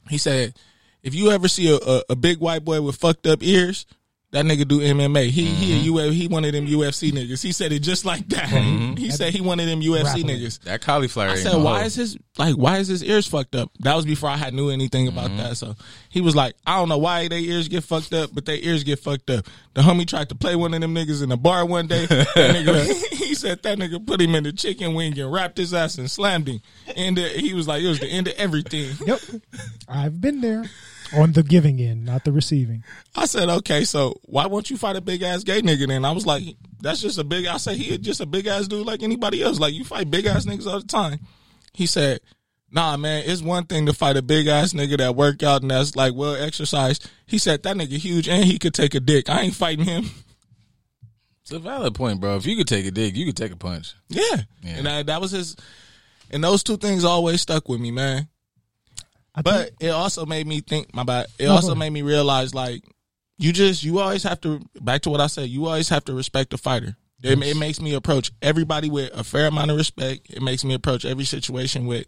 [0.08, 0.54] He said,
[1.02, 3.86] "If you ever see a, a, a big white boy with fucked up ears."
[4.32, 5.28] That nigga do MMA.
[5.30, 7.42] He he a Uf, he one of them UFC niggas.
[7.42, 8.48] He said it just like that.
[9.00, 10.34] He said he one of them UFC Rapidly.
[10.40, 10.60] niggas.
[10.60, 11.30] That cauliflower.
[11.30, 11.86] I said, no why hoe.
[11.86, 13.70] is his like why is his ears fucked up?
[13.80, 15.56] That was before I had knew anything about that.
[15.56, 15.74] So
[16.10, 18.84] he was like, I don't know why their ears get fucked up, but their ears
[18.84, 19.46] get fucked up.
[19.74, 22.06] The homie tried to play one of them niggas in a bar one day.
[22.10, 25.74] That nigga, he said that nigga put him in the chicken wing and wrapped his
[25.74, 26.60] ass and slammed him.
[26.96, 28.90] And uh, he was like, it was the end of everything.
[29.06, 29.20] Yep.
[29.88, 30.64] I've been there
[31.16, 32.84] on the giving end, not the receiving.
[33.16, 36.04] I said, okay, so why won't you fight a big ass gay nigga then?
[36.04, 36.42] I was like,
[36.80, 37.46] that's just a big.
[37.46, 39.58] I said he just a big ass dude like anybody else.
[39.58, 41.20] Like you fight big ass niggas all the time.
[41.72, 42.20] He said,
[42.70, 45.70] nah, man, it's one thing to fight a big ass nigga that work out and
[45.70, 47.10] that's like well exercised.
[47.26, 49.28] He said that nigga huge and he could take a dick.
[49.28, 50.04] I ain't fighting him.
[51.42, 52.36] It's a valid point, bro.
[52.36, 53.94] If you could take a dick, you could take a punch.
[54.08, 54.22] Yeah,
[54.62, 54.76] Yeah.
[54.76, 55.56] and I, that was his.
[56.30, 58.28] And those two things always stuck with me, man.
[59.34, 60.94] I But think, it also made me think.
[60.94, 61.26] My bad.
[61.38, 62.82] It No, also made me realize, like,
[63.38, 64.60] you just you always have to.
[64.80, 65.48] Back to what I said.
[65.48, 66.96] You always have to respect the fighter.
[67.22, 70.30] It, it makes me approach everybody with a fair amount of respect.
[70.30, 72.06] It makes me approach every situation with,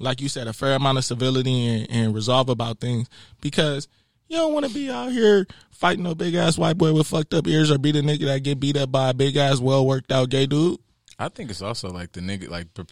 [0.00, 3.08] like you said, a fair amount of civility and, and resolve about things.
[3.40, 3.86] Because
[4.28, 7.34] you don't want to be out here fighting no big ass white boy with fucked
[7.34, 9.86] up ears or be the nigga that get beat up by a big ass well
[9.86, 10.78] worked out gay dude.
[11.20, 12.84] I think it's also like the nigga, like pre-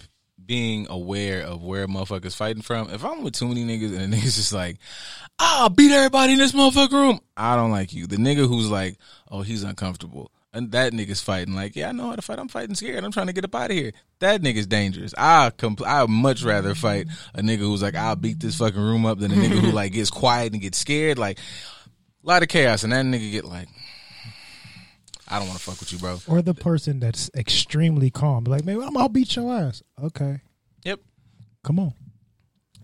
[0.47, 2.91] being aware of where a motherfuckers fighting from.
[2.91, 4.79] If I'm with too many niggas and the niggas just like,
[5.39, 7.21] I'll beat everybody in this motherfucker room.
[7.37, 8.07] I don't like you.
[8.07, 8.99] The nigga who's like,
[9.31, 10.31] oh, he's uncomfortable.
[10.53, 12.39] And that nigga's fighting like, yeah, I know how to fight.
[12.39, 13.05] I'm fighting scared.
[13.05, 13.93] I'm trying to get up out of here.
[14.21, 15.13] That nigga's dangerous.
[15.19, 19.05] I compl- I'd much rather fight a nigga who's like, I'll beat this fucking room
[19.05, 21.19] up than a nigga who like gets quiet and gets scared.
[21.19, 22.85] Like, a lot of chaos.
[22.85, 23.69] And that nigga get like,
[25.29, 26.21] I don't want to fuck with you, bro.
[26.29, 29.83] or the person that's extremely calm, like, man, I'm, I'll beat your ass.
[30.03, 30.41] Okay,
[30.85, 31.01] Yep.
[31.65, 31.95] come on.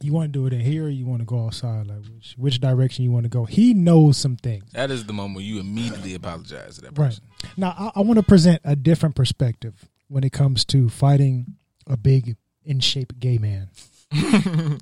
[0.00, 1.86] You want to do it in here, or you want to go outside?
[1.86, 3.44] Like, which which direction you want to go?
[3.44, 4.64] He knows some things.
[4.72, 7.10] That is the moment where you immediately apologize to that Right.
[7.10, 7.24] person.
[7.56, 11.54] Now, I, I want to present a different perspective when it comes to fighting
[11.86, 13.70] a big, in shape gay man.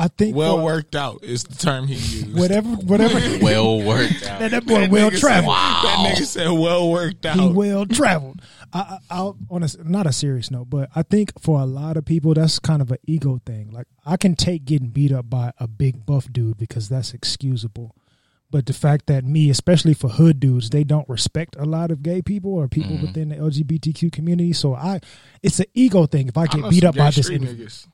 [0.00, 2.34] I think Well for- worked out is the term he used.
[2.38, 3.18] Whatever, whatever.
[3.42, 4.38] Well worked out.
[4.38, 5.54] that, that boy That well nigga said- traveled.
[5.54, 7.36] That nigga said well worked out.
[7.38, 8.40] He well traveled.
[8.72, 11.96] I, I, I'll, on a not a serious note, but I think for a lot
[11.96, 13.70] of people, that's kind of an ego thing.
[13.70, 17.94] Like I can take getting beat up by a big buff dude because that's excusable,
[18.50, 22.02] But the fact that me, especially for hood dudes, they don't respect a lot of
[22.02, 23.06] gay people or people Mm-hmm.
[23.06, 24.52] within the LGBTQ community.
[24.52, 25.00] So I,
[25.42, 26.28] it's an ego thing.
[26.28, 27.86] If I I get beat up by this, niggas.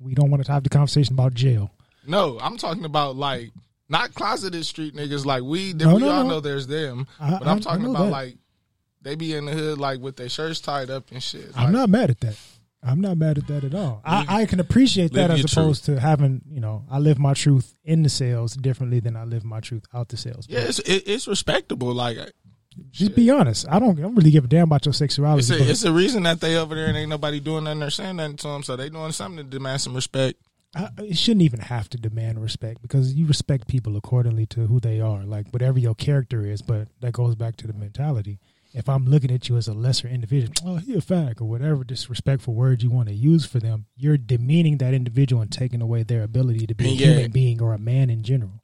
[0.00, 1.70] We don't want to have the conversation about jail.
[2.06, 3.50] No, I'm talking about like
[3.88, 5.72] not closeted street niggas like we.
[5.72, 6.28] No, we no, all no.
[6.30, 8.10] know there's them, I- but I- I'm I talking know about that.
[8.10, 8.36] like
[9.02, 11.50] they be in the hood like with their shirts tied up and shit.
[11.56, 12.36] I'm Like, not mad at that.
[12.82, 14.00] I'm not mad at that at all.
[14.04, 17.74] I, I can appreciate that as opposed to having, you know, I live my truth
[17.84, 20.46] in the sales differently than I live my truth out the sales.
[20.48, 21.92] Yeah, it's it, it's respectable.
[21.92, 22.18] Like
[22.90, 23.66] Just be honest.
[23.68, 25.40] I don't, I don't really give a damn about your sexuality.
[25.40, 27.90] it's a, it's a reason that they over there and ain't nobody doing nothing or
[27.90, 28.62] saying nothing to them.
[28.62, 30.38] So they doing something to demand some respect.
[30.76, 34.80] I, it shouldn't even have to demand respect because you respect people accordingly to who
[34.80, 36.62] they are, like whatever your character is.
[36.62, 38.38] But that goes back to the mentality.
[38.74, 41.84] If I'm looking at you as a lesser individual, oh, he a fag or whatever
[41.84, 46.02] disrespectful word you want to use for them, you're demeaning that individual and taking away
[46.02, 47.06] their ability to be a Yeah.
[47.14, 48.62] human being or a man in general.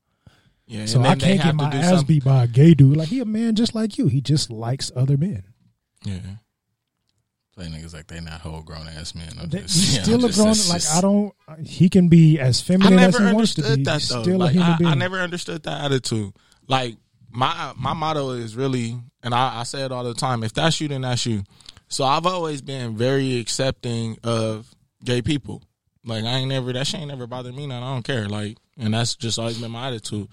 [0.67, 2.07] Yeah, So I can't get my ass something.
[2.07, 2.97] beat by a gay dude.
[2.97, 4.07] Like he a man just like you.
[4.09, 5.45] He just likes other men.
[6.05, 6.19] Yeah,
[7.55, 9.29] Play niggas like they not whole grown ass men.
[9.41, 10.47] I'm just, He's you know, still a grown.
[10.49, 11.33] Like just- I don't.
[11.63, 13.69] He can be as feminine as he wants to be.
[13.69, 14.23] understood that though.
[14.23, 14.91] still Like a human I, being.
[14.91, 16.33] I never understood that attitude.
[16.67, 16.97] Like
[17.31, 20.81] my my motto is really, and I, I say it all the time: if that's
[20.81, 21.45] you, then that's you.
[21.89, 24.69] So I've always been very accepting of
[25.05, 25.63] gay people.
[26.05, 27.67] Like I ain't never that shit ain't never bothered me.
[27.69, 27.83] None.
[27.83, 28.29] I don't care.
[28.29, 30.27] Like, and that's just always been my attitude.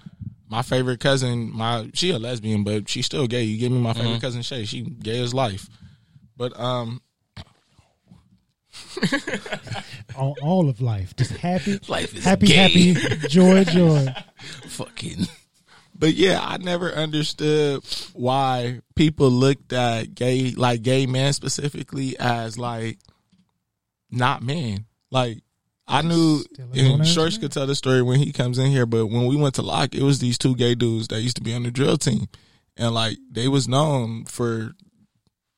[0.52, 3.44] My favorite cousin, my she a lesbian, but she's still gay.
[3.44, 4.66] You give me my favorite cousin Shay.
[4.66, 5.70] She gay as life.
[6.36, 7.02] But um,
[10.18, 11.16] all, all of life.
[11.16, 12.94] Just happy, Life is happy, gay.
[12.94, 14.14] happy, joy, joy.
[14.68, 15.26] fucking.
[15.98, 22.58] But yeah, I never understood why people looked at gay, like gay men specifically, as
[22.58, 22.98] like
[24.10, 24.86] not men.
[25.12, 25.44] Like
[25.88, 28.86] I knew, Still and Shorts could tell the story when he comes in here.
[28.86, 31.44] But when we went to Locke, it was these two gay dudes that used to
[31.44, 32.28] be on the drill team,
[32.78, 34.72] and like they was known for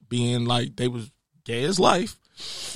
[0.10, 1.12] being like they was
[1.46, 2.18] gay as life.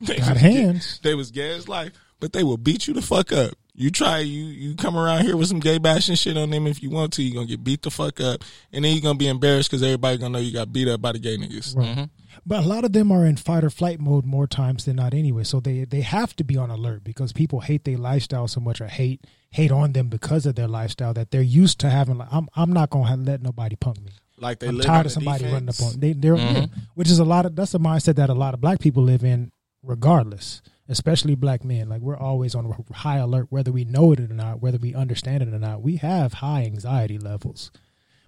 [0.00, 0.98] they Got was hands.
[0.98, 3.52] Gay, they was gay as life, but they will beat you the fuck up.
[3.74, 6.82] You try you you come around here with some gay bashing shit on them if
[6.82, 9.28] you want to, you're gonna get beat the fuck up, and then you're gonna be
[9.28, 11.76] embarrassed because everybody gonna know you got beat up by the gay niggas.
[11.76, 11.88] Right.
[11.88, 12.04] Mm-hmm.
[12.44, 15.14] But a lot of them are in fight or flight mode more times than not
[15.14, 15.44] anyway.
[15.44, 18.80] So they they have to be on alert because people hate their lifestyle so much
[18.80, 22.18] or hate hate on them because of their lifestyle that they're used to having.
[22.18, 24.12] Like, I'm I'm not gonna have, let nobody punk me.
[24.38, 25.80] Like they I'm live tired on of the somebody running defense.
[25.80, 26.80] up on they they're yeah, mm-hmm.
[26.94, 29.24] which is a lot of that's a mindset that a lot of black people live
[29.24, 29.50] in
[29.82, 34.26] regardless especially black men like we're always on high alert whether we know it or
[34.28, 37.70] not whether we understand it or not we have high anxiety levels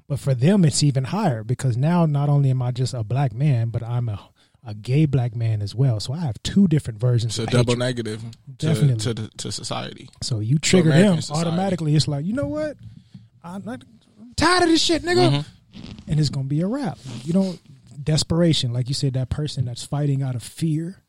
[0.09, 3.33] but for them it's even higher because now not only am i just a black
[3.33, 4.19] man but i'm a
[4.67, 7.49] a gay black man as well so i have two different versions It's a of
[7.51, 7.79] double hatred.
[7.79, 8.23] negative
[8.59, 8.97] to, Definitely.
[8.97, 10.11] to the, to society.
[10.23, 11.47] So you trigger them society.
[11.49, 11.95] automatically.
[11.95, 12.77] It's like, you know what?
[13.45, 13.85] I'm, not,
[14.21, 15.31] I'm tired of this shit, nigga.
[15.31, 15.91] Mm-hmm.
[16.11, 16.99] And it's gonna be a wrap.
[17.25, 17.61] You don't
[18.03, 21.03] desperation, like you said, that person that's fighting out of fear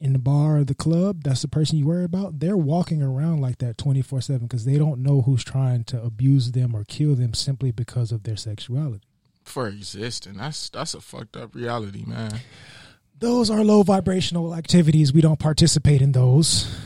[0.00, 1.22] in the bar or the club.
[1.24, 2.40] That's the person you worry about.
[2.40, 6.02] They're walking around like that twenty four seven because they don't know who's trying to
[6.02, 9.04] abuse them or kill them simply because of their sexuality.
[9.44, 12.40] For existing, that's that's a fucked up reality, man.
[13.18, 15.12] Those are low vibrational activities.
[15.12, 16.78] We don't participate in those.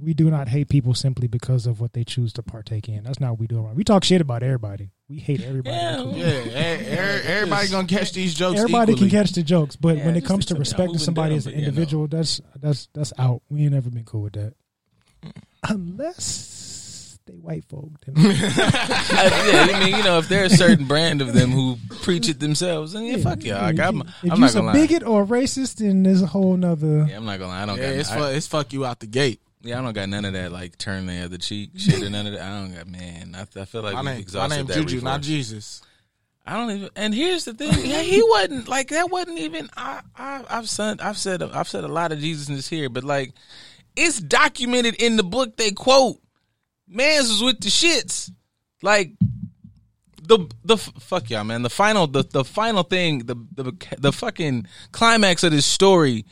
[0.00, 3.04] We do not hate people simply because of what they choose to partake in.
[3.04, 3.62] That's not what we do.
[3.62, 3.76] Around.
[3.76, 4.90] We talk shit about everybody.
[5.08, 5.76] We hate everybody.
[5.76, 6.20] Yeah, equally.
[6.20, 8.58] Yeah, e- e- everybody gonna catch these jokes.
[8.58, 9.10] Everybody equally.
[9.10, 11.52] can catch the jokes, but Yeah, when it comes to respecting somebody down, as an
[11.52, 11.68] but, you know.
[11.68, 13.42] individual, that's that's that's out.
[13.50, 14.54] We ain't never been cool with that,
[15.68, 17.90] unless they white folk.
[18.06, 21.76] Then I, yeah, I mean, you know, if there's a certain brand of them who
[22.02, 23.60] preach it themselves, then yeah, fuck yeah.
[23.62, 24.72] Like, I'm, if I'm you're not a gonna lie.
[24.72, 27.06] bigot or a racist, then there's a whole nother.
[27.08, 27.62] Yeah, I'm not gonna lie.
[27.62, 27.98] I don't Yeah, got.
[28.00, 29.40] it's I, fu- it's fuck you out the gate.
[29.64, 32.26] Yeah, I don't got none of that like turn the other cheek shit or none
[32.26, 32.42] of that.
[32.42, 33.34] I don't got man.
[33.34, 35.22] I, I feel like My name, my name Juju, not.
[35.22, 35.82] Jesus.
[36.46, 36.90] I don't even.
[36.94, 39.10] And here's the thing: yeah, he wasn't like that.
[39.10, 39.70] wasn't even.
[39.76, 42.90] I, I I've said I've said I've said a lot of Jesus in this here,
[42.90, 43.32] but like
[43.96, 46.18] it's documented in the book they quote.
[46.86, 48.30] Mans was with the shits,
[48.82, 49.12] like
[50.22, 51.62] the the fuck y'all man.
[51.62, 56.26] The final the the final thing the the the fucking climax of this story.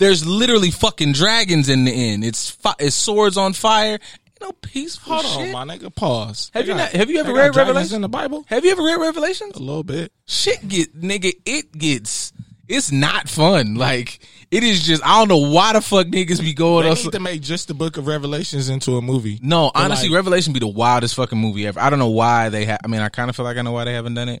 [0.00, 2.24] There's literally fucking dragons in the end.
[2.24, 4.00] It's fi- it's swords on fire.
[4.40, 5.54] You know, peaceful Hold shit.
[5.54, 5.94] on, my nigga.
[5.94, 6.50] Pause.
[6.54, 7.94] Have They you got- not- have you ever they got read dragons Revelation?
[7.96, 8.44] in the Bible?
[8.48, 9.54] Have you ever read Revelations?
[9.56, 10.10] A little bit.
[10.26, 12.32] shit get nigga it gets
[12.68, 14.20] it's not fun like
[14.52, 17.10] it is just i don't know why the fuck niggas be going They on need
[17.12, 19.40] to make just the Book of Revelations into a movie.
[19.42, 22.78] no honestly revelation be the wildest fucking movie ever i don't know why they have
[22.84, 24.40] i mean i kind of feel like i know why they haven't done it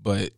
[0.00, 0.30] but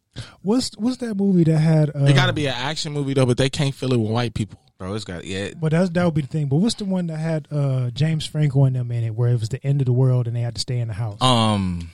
[0.42, 1.90] What's what's that movie that had?
[1.90, 4.10] Uh, It got to be an action movie though, but they can't fill it with
[4.10, 4.58] white people.
[4.78, 4.94] bro.
[4.94, 5.50] It's got yeah.
[5.60, 6.46] But that's that would be the thing.
[6.48, 9.40] But what's the one that had uh, James Franco in them in it, where it
[9.40, 11.20] was the end of the world and they had to stay in the house?
[11.20, 11.90] Um,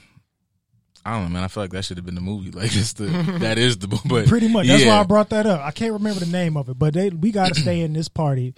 [1.06, 1.44] I don't know, man.
[1.44, 2.50] I feel like that should have been the movie.
[2.54, 3.04] Like it's the
[3.40, 4.66] that is the but Pretty much.
[4.66, 4.94] That's yeah.
[4.94, 5.60] why I brought that up.
[5.60, 8.08] I can't remember the name of it, but they we got to stay in this
[8.08, 8.54] party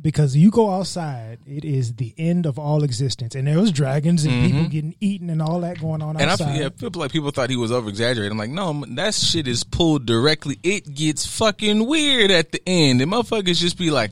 [0.00, 4.24] because you go outside, it is the end of all existence, and there was dragons
[4.24, 6.20] and people getting eaten and all that going on Mm-hmm.
[6.22, 6.52] And outside.
[6.52, 8.32] feel, yeah, I feel like people thought he was over exaggerating.
[8.32, 10.58] I'm like, no, that shit is pulled directly.
[10.62, 13.00] It gets fucking weird at the end.
[13.00, 14.10] And motherfuckers just be like,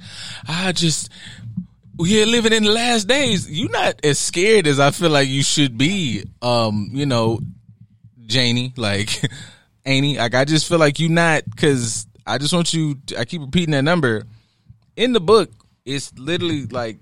[0.49, 1.11] I just,
[1.96, 3.51] we're living in the last days.
[3.51, 6.25] You're not as scared as I feel like you should be.
[6.42, 7.40] Um, you know,
[8.27, 9.22] Janie, like,
[9.85, 13.40] Annie, like, I just feel like you're not, cause I just want you, I keep
[13.40, 14.25] repeating that number.
[14.96, 15.51] In the book,
[15.87, 16.99] it's literally like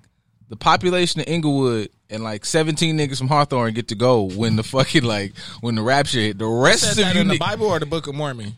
[0.48, 4.62] the population of Inglewood and like 17 niggas from Hawthorne get to go when the
[4.62, 6.38] fucking like when the rapture hit.
[6.38, 8.52] The rest Said of that you in the ni- Bible or the Book of Mormon?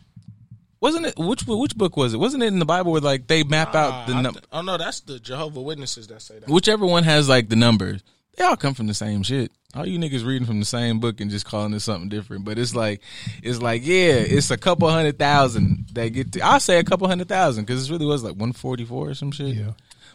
[0.79, 2.17] wasn't it which which book was it?
[2.17, 4.45] Wasn't it in the Bible where like they map out the Uh, I num- th-
[4.51, 6.49] oh no, that's the Jehovah Witnesses that say that.
[6.49, 8.03] whichever one has like the numbers.
[8.35, 9.51] They all come from the same shit.
[9.73, 12.45] All you niggas reading from the same book and just calling it something different.
[12.45, 13.01] But it's like,
[13.41, 16.33] it's like, yeah, it's a couple hundred thousand that get.
[16.33, 19.09] To, I'll say a couple hundred thousand because it really was like one forty four
[19.09, 19.55] or some shit.
[19.55, 19.71] Yeah.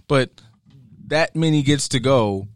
[0.09, 0.31] But
[1.07, 2.49] that many gets to go,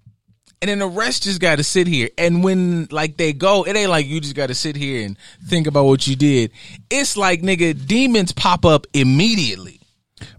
[0.63, 2.09] and then the rest just got to sit here.
[2.17, 5.17] And when like they go, it ain't like you just got to sit here and
[5.47, 6.53] think about what you did.
[6.91, 9.81] It's like nigga, demons pop up immediately.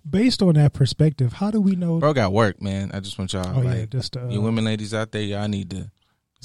[0.09, 1.99] Based on that perspective, how do we know?
[1.99, 2.91] Bro got work, man.
[2.93, 5.47] I just want y'all, Oh, yeah, like, just, uh, you women ladies out there, y'all
[5.47, 5.91] need to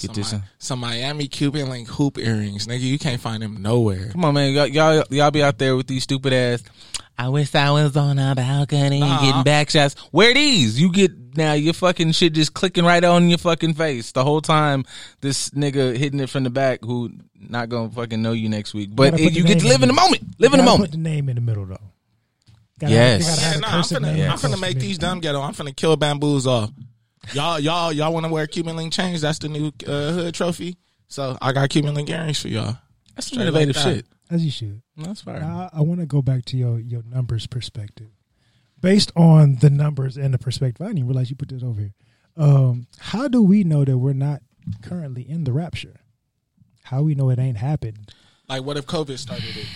[0.00, 0.32] get Some, this.
[0.32, 2.80] Mi- some Miami Cuban link hoop earrings, nigga.
[2.80, 4.10] You can't find them nowhere.
[4.12, 4.52] Come on, man.
[4.52, 6.62] Y'all, y'all, y'all be out there with these stupid ass.
[7.18, 9.20] I wish I was on a balcony Nah.
[9.20, 9.94] getting back shots.
[10.12, 10.80] Wear these.
[10.80, 14.40] You get now your fucking shit just clicking right on your fucking face the whole
[14.40, 14.84] time.
[15.20, 18.90] This nigga hitting it from the back who not gonna fucking know you next week.
[18.94, 20.22] But Gotta it, you get to live in in the moment.
[20.38, 20.90] Live in the moment.
[20.90, 21.76] Put the name in the middle though.
[22.80, 23.26] Gotta Yes.
[23.28, 24.78] Have, gotta have Yeah, a nah, I'm cursive finna, name I'm close finna to make
[24.78, 25.40] these dumb ghetto.
[25.42, 26.70] I'm finna kill bamboos off.
[27.32, 29.20] Y'all, y'all, y'all want to wear Cuban link chains?
[29.22, 30.76] That's the new uh, hood trophy.
[31.08, 32.76] So I got Cuban link earrings for y'all.
[33.14, 33.94] That's some innovative like that.
[33.96, 34.06] shit.
[34.30, 34.82] As you should.
[34.96, 35.42] That's fine.
[35.42, 38.08] I, I want to go back to your your numbers perspective.
[38.80, 41.80] Based on the numbers and the perspective, I didn't even realize you put this over
[41.80, 41.94] here.
[42.36, 44.42] Um, how do we know that we're not
[44.82, 46.00] currently in the rapture?
[46.84, 48.12] How we know it ain't happened?
[48.48, 49.66] Like, what if COVID started it?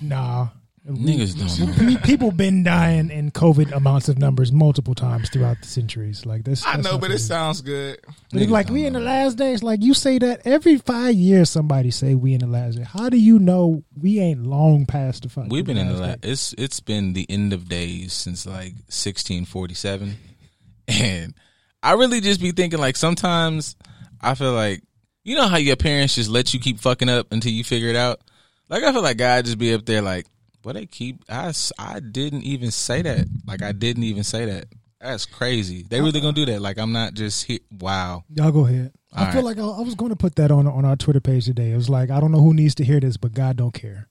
[0.00, 0.48] Nah,
[0.86, 2.00] Niggas don't know.
[2.02, 6.26] People been dying in COVID amounts of numbers multiple times throughout the centuries.
[6.26, 8.00] Like this, I know, but it sounds good.
[8.04, 9.62] But Niggas like don't we in the last days.
[9.62, 12.82] Like you say that every five years, somebody say we in the last day.
[12.84, 15.50] How do you know we ain't long past the five?
[15.50, 18.74] We've been in the last la- it's it's been the end of days since like
[18.90, 20.16] 1647,
[20.88, 21.34] and
[21.82, 23.74] I really just be thinking like sometimes
[24.20, 24.82] I feel like
[25.22, 27.96] you know how your parents just let you keep fucking up until you figure it
[27.96, 28.20] out.
[28.68, 30.26] Like I feel like God just be up there like,
[30.64, 33.26] well they keep I, I didn't even say that.
[33.46, 34.66] Like I didn't even say that.
[35.00, 35.84] That's crazy.
[35.88, 36.62] They really gonna do that?
[36.62, 37.58] Like I'm not just here.
[37.78, 38.24] Wow.
[38.34, 38.92] Y'all go ahead.
[39.12, 41.20] I All feel like I, I was going to put that on on our Twitter
[41.20, 41.70] page today.
[41.70, 44.08] It was like I don't know who needs to hear this, but God don't care.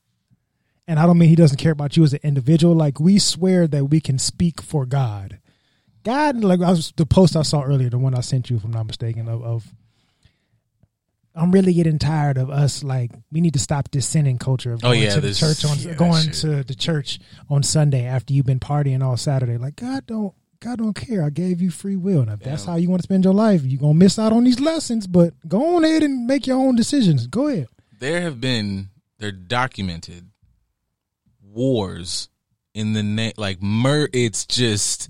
[0.88, 2.76] And I don't mean He doesn't care about you as an individual.
[2.76, 5.40] Like we swear that we can speak for God.
[6.04, 8.64] God, like I was the post I saw earlier, the one I sent you, if
[8.64, 9.74] I'm not mistaken, of, of
[11.36, 12.84] I'm really getting tired of us.
[12.84, 15.40] Like we need to stop this sinning culture of Oh, going yeah, to the this-
[15.40, 17.20] church on yeah, going to the church
[17.50, 19.58] on Sunday after you've been partying all Saturday.
[19.58, 21.26] Like God don't God don't care.
[21.26, 22.22] I gave you free will.
[22.22, 24.44] And if that's how you want to spend your life, you're gonna miss out on
[24.44, 25.08] these lessons.
[25.08, 27.28] But go on ahead and make your own decisions.
[27.28, 27.68] Go ahead.
[28.00, 30.30] there have been they're documented
[31.42, 32.30] wars
[32.74, 35.10] in the name like mur it's just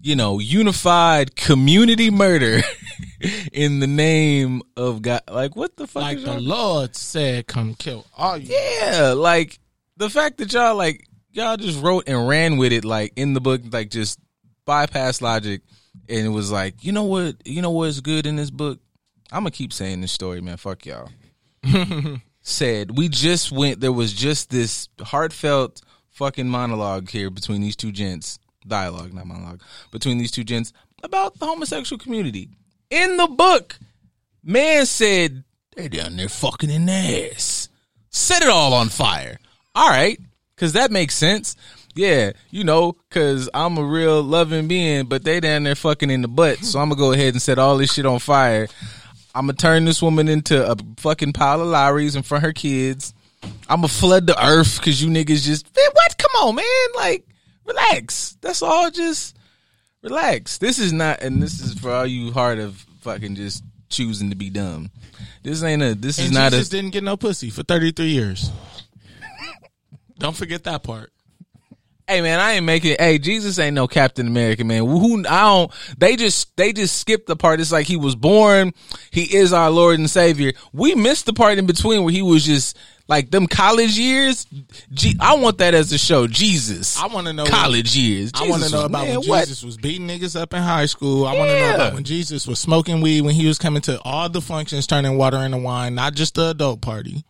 [0.00, 2.62] you know unified community murder
[3.52, 5.22] in the name of god.
[5.30, 8.54] Like what the fuck Like the Lord said, come kill all you.
[8.54, 9.58] yeah like
[9.96, 13.40] the fact that y'all like y'all just wrote and ran with it like in the
[13.40, 14.18] book like just
[14.64, 15.62] bypass logic
[16.08, 18.78] and it was like you know what you know what's good in this book?
[19.32, 20.56] I'm gonna keep saying this story man.
[20.56, 21.08] Fuck y'all.
[22.46, 25.80] Said we just went there was just this heartfelt
[26.10, 31.38] fucking monologue here between these two gents dialogue not monologue between these two gents about
[31.38, 32.50] the homosexual community
[32.94, 33.78] in the book
[34.42, 35.44] man said
[35.76, 37.68] they down there fucking in the ass
[38.10, 39.38] set it all on fire
[39.74, 40.18] all right
[40.54, 41.56] because that makes sense
[41.94, 46.22] yeah you know because i'm a real loving being but they down there fucking in
[46.22, 48.68] the butt so i'm gonna go ahead and set all this shit on fire
[49.34, 52.52] I'm gonna turn this woman into a fucking pile of lorries in front of her
[52.52, 53.12] kids.
[53.68, 56.16] I'm gonna flood the earth because you niggas just man, what?
[56.16, 56.64] Come on, man!
[56.94, 57.26] Like,
[57.64, 58.36] relax.
[58.40, 58.92] That's all.
[58.92, 59.36] Just
[60.02, 60.58] relax.
[60.58, 64.36] This is not, and this is for all you hard of fucking just choosing to
[64.36, 64.90] be dumb.
[65.44, 65.94] This ain't a.
[65.94, 66.70] This And is not Jesus a.
[66.72, 68.50] didn't get no pussy for 33 years.
[70.18, 71.12] Don't forget that part.
[72.06, 72.96] Hey man, I ain't making.
[72.98, 74.84] Hey, Jesus ain't no Captain America, man.
[74.84, 75.72] Who I don't.
[75.96, 77.60] They just they just skipped the part.
[77.60, 78.74] It's like he was born.
[79.10, 80.52] He is our Lord and Savior.
[80.74, 82.76] We missed the part in between where he was just
[83.08, 84.46] like them college years.
[84.92, 86.26] G, I want that as a show.
[86.26, 87.00] Jesus.
[87.00, 88.32] I want to know college years.
[88.34, 89.40] I want to know about man, when what?
[89.40, 91.26] Jesus was beating niggas up in high school.
[91.26, 93.98] I want to know about when Jesus was smoking weed, when he was coming to
[94.02, 97.24] all the functions, turning water into wine, not just the adult party.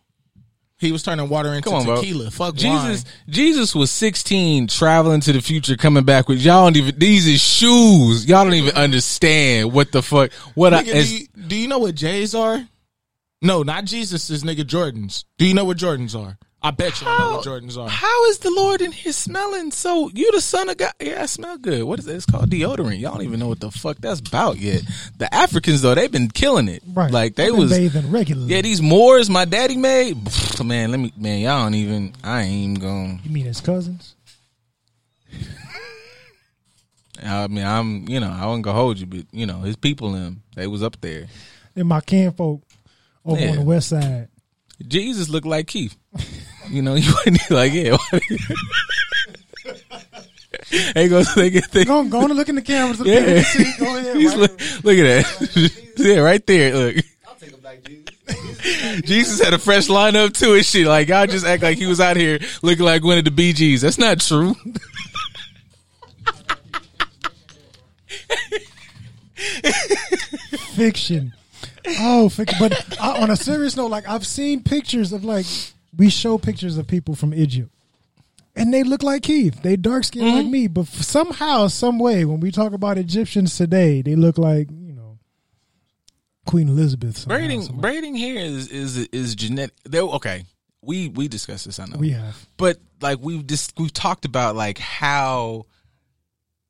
[0.77, 1.95] He was turning water into Come on, bro.
[2.01, 2.31] tequila.
[2.31, 3.13] Fuck Jesus, wine.
[3.29, 6.99] Jesus was 16, traveling to the future, coming back with y'all don't even.
[6.99, 8.25] These is shoes.
[8.27, 10.33] Y'all don't even understand what the fuck.
[10.53, 12.67] What I, Nigga, as- do, you, do you know what J's are?
[13.41, 14.29] No, not Jesus.
[14.29, 15.23] Is nigga Jordans.
[15.37, 16.37] Do you know what Jordans are?
[16.65, 17.87] I bet you don't know what Jordans are.
[17.87, 20.09] How is the Lord in here smelling so?
[20.09, 20.93] You the son of God?
[20.99, 21.83] Yeah, I smell good.
[21.83, 22.15] What is it?
[22.15, 22.99] It's called deodorant.
[22.99, 24.81] Y'all don't even know what the fuck that's about yet.
[25.19, 26.81] The Africans though, they've been killing it.
[26.91, 27.11] Right.
[27.11, 27.69] Like they was.
[27.69, 28.51] bathing regularly.
[28.51, 30.15] Yeah, these Moors my daddy made.
[30.17, 31.13] Pfft, Man, let me.
[31.15, 32.13] Man, y'all don't even.
[32.23, 33.21] I ain't even going.
[33.23, 34.15] You mean his cousins?
[37.23, 38.09] I mean, I'm.
[38.09, 40.41] You know, I wasn't gonna hold you, but you know, his people them.
[40.55, 41.27] They was up there.
[41.75, 42.63] And my kinfolk
[43.23, 43.51] over Yeah.
[43.51, 44.29] on the west side.
[44.87, 45.95] Jesus looked like Keith.
[46.69, 47.97] You know, you wouldn't like yeah.
[50.93, 51.23] They go.
[51.23, 51.71] They get.
[51.71, 53.01] They, Go on, go on and look in the cameras.
[53.05, 53.19] Yeah.
[53.19, 53.41] Yeah.
[53.43, 54.15] See, go ahead.
[54.15, 54.51] Right look,
[54.83, 55.93] look at that.
[55.97, 56.73] yeah, right there.
[56.73, 57.05] Look.
[59.05, 60.87] Jesus had a fresh lineup too and shit.
[60.87, 63.53] Like y'all just act like he was out here looking like one of the Bee
[63.53, 63.81] Gees.
[63.81, 64.55] That's not true.
[70.75, 71.33] fiction.
[71.99, 72.57] Oh, fiction.
[72.59, 75.45] But uh, on a serious note, like I've seen pictures of like
[75.97, 77.71] we show pictures of people from Egypt,
[78.55, 79.61] and they look like Keith.
[79.61, 80.37] They dark skinned Mm-hmm.
[80.37, 84.69] like me, but somehow, some way, when we talk about Egyptians today, they look like
[84.71, 85.17] you know
[86.45, 87.17] Queen Elizabeth.
[87.17, 87.81] somehow, braiding some way.
[87.81, 89.75] braiding hair is is is genetic.
[89.85, 90.43] There, okay,
[90.81, 91.79] we we discussed this.
[91.79, 92.45] I know we have.
[92.57, 95.65] but like we've just we've talked about like how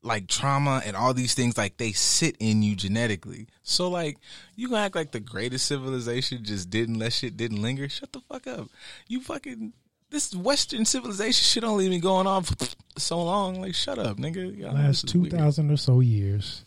[0.06, 4.18] like trauma and all these things like they sit in you genetically so like
[4.56, 8.22] you gonna act like the greatest civilization just didn't let shit didn't linger shut the
[8.22, 8.68] fuck up
[9.08, 9.74] you fucking
[10.12, 12.56] this western civilization shit only been going on for
[12.98, 16.64] so long like shut up nigga Y'all, last two thousand or so years,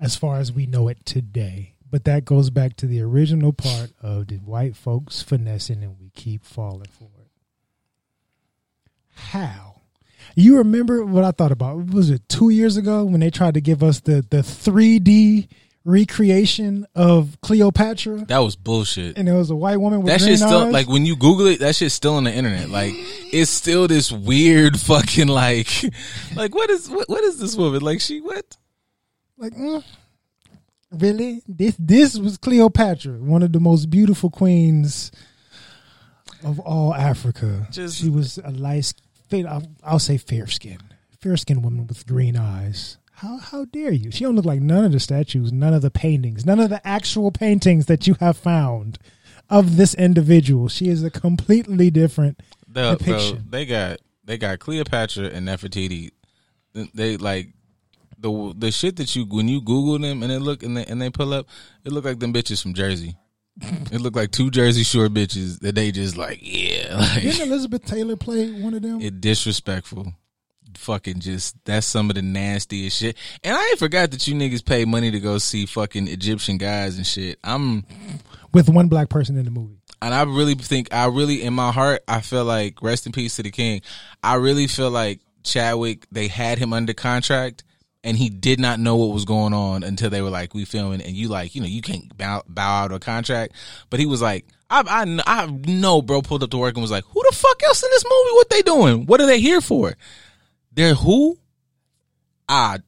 [0.00, 1.74] as far as we know it today.
[1.90, 6.10] But that goes back to the original part of the white folks finessing, and we
[6.10, 7.28] keep falling for it.
[9.14, 9.71] How?
[10.36, 11.90] You remember what I thought about?
[11.90, 15.48] Was it two years ago when they tried to give us the the three D
[15.84, 20.40] recreation of Cleopatra, that was bullshit and it was a white woman with that shit's
[20.40, 20.72] still eyes?
[20.72, 22.70] like when you Google it, that shit's still on the internet.
[22.70, 22.92] Like
[23.32, 25.68] it's still this weird fucking like,
[26.36, 28.00] like what is what, what is this woman like?
[28.00, 28.56] She what?
[29.38, 29.82] like mm,
[30.92, 35.10] really this this was cleopatra one of the most beautiful queens
[36.44, 38.92] of all africa Just- she was a light
[39.34, 40.78] I'll, I'll say fair skin
[41.20, 44.84] fair skinned woman with green eyes how how dare you she don't look like none
[44.84, 48.36] of the statues none of the paintings none of the actual paintings that you have
[48.36, 48.98] found
[49.48, 53.36] of this individual she is a completely different The, Depiction.
[53.36, 56.10] the- they got they got Cleopatra and Nefertiti.
[56.94, 57.48] They like
[58.18, 61.02] the the shit that you when you Google them and they look and they and
[61.02, 61.46] they pull up,
[61.84, 63.16] it look like them bitches from Jersey.
[63.60, 67.84] It looked like two Jersey Shore bitches that they just like yeah, like didn't elizabeth
[67.84, 70.12] taylor play one of them it disrespectful.
[70.74, 73.16] Fucking just that's some of the nastiest shit.
[73.44, 76.96] And I ain't forgot that you niggas pay money to go see fucking Egyptian guys
[76.96, 77.38] and shit.
[77.44, 77.84] I'm
[78.54, 81.72] with one black person in the movie and I really think I really in my
[81.72, 83.82] heart I feel like rest in peace to the king.
[84.22, 87.64] I really feel like Chadwick they had him under contract
[88.04, 91.00] and he did not know what was going on until they were like we filming
[91.02, 93.54] and you like you know you can't bow, bow out of a contract.
[93.90, 94.82] But he was like I,
[95.26, 97.82] I I know bro pulled up to work and was like who the fuck else
[97.82, 98.34] in this movie?
[98.34, 99.06] What they doing?
[99.06, 99.94] What are they here for?
[100.72, 101.38] They're who?
[102.48, 102.78] Ah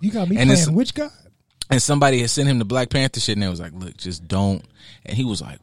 [0.00, 1.08] you got me And playing which guy?
[1.70, 4.28] And somebody had sent him the Black Panther shit, and they was like, "Look, just
[4.28, 4.62] don't."
[5.04, 5.58] And he was like,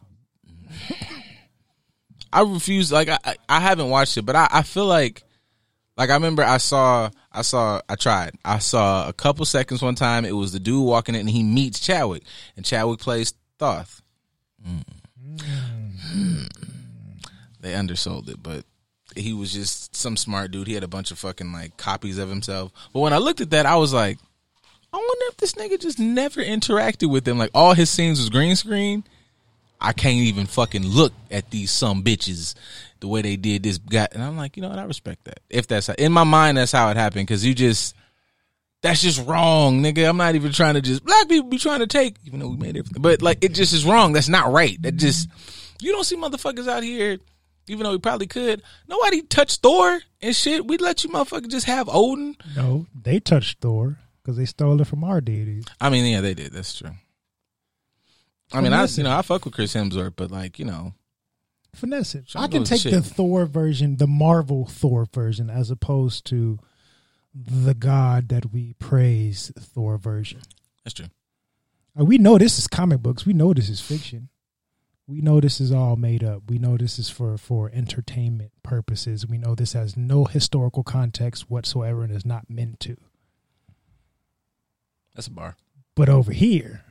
[2.34, 5.24] "I refuse." Like, I I- I haven't watched it, but I I feel like,
[5.98, 9.96] like I remember I saw I saw I tried I saw a couple seconds one
[9.96, 10.26] time.
[10.26, 12.24] It was the dude walking in, and he meets Chadwick,
[12.56, 14.02] and Chadwick plays Thoth.
[14.68, 14.84] Mm.
[17.60, 18.66] They undersold it, but
[19.16, 20.68] he was just some smart dude.
[20.68, 22.72] He had a bunch of fucking like copies of himself.
[22.92, 24.18] But when I looked at that, I was like.
[24.92, 27.40] I wonder if this nigga just never interacted with them.
[27.40, 29.04] Like all his scenes was green screen.
[29.84, 32.56] I can't even fucking look at these some bitches
[33.00, 34.08] the way they did this guy.
[34.12, 34.80] And I'm like, you know what?
[34.80, 35.40] I respect that.
[35.50, 37.28] If that's how, in my mind, that's how it happened.
[37.28, 37.96] Cause you just,
[38.82, 40.08] that's just wrong, nigga.
[40.08, 42.58] I'm not even trying to just, black people be trying to take, even though we
[42.58, 44.14] made everything, but like, it just is wrong.
[44.14, 44.82] That's not right.
[44.82, 45.28] That just,
[45.82, 47.20] you don't see motherfuckers out here
[47.68, 48.62] even though we probably could.
[48.88, 50.66] Nobody touched Thor and shit.
[50.68, 52.36] We'd let you motherfucker just have Odin.
[52.56, 55.66] No, they touched Thor because they stole it from our deities.
[55.80, 56.54] I mean, yeah, they did.
[56.54, 56.92] That's true.
[58.54, 60.94] I mean, I you know I fuck with Chris Hemsworth, but like you know,
[61.76, 62.26] Finesse it.
[62.36, 62.94] I can take shit.
[62.94, 66.60] the Thor version, the Marvel Thor version, as opposed to
[67.34, 70.42] the God that we praise Thor version.
[70.84, 71.08] that's true.
[72.00, 73.26] Uh, we know this is comic books.
[73.26, 74.30] We know this is fiction.
[75.08, 76.44] We know this is all made up.
[76.48, 79.28] We know this is for for entertainment purposes.
[79.28, 82.98] We know this has no historical context whatsoever and is not meant to.
[85.14, 85.56] That's a bar.
[85.96, 86.86] But over here,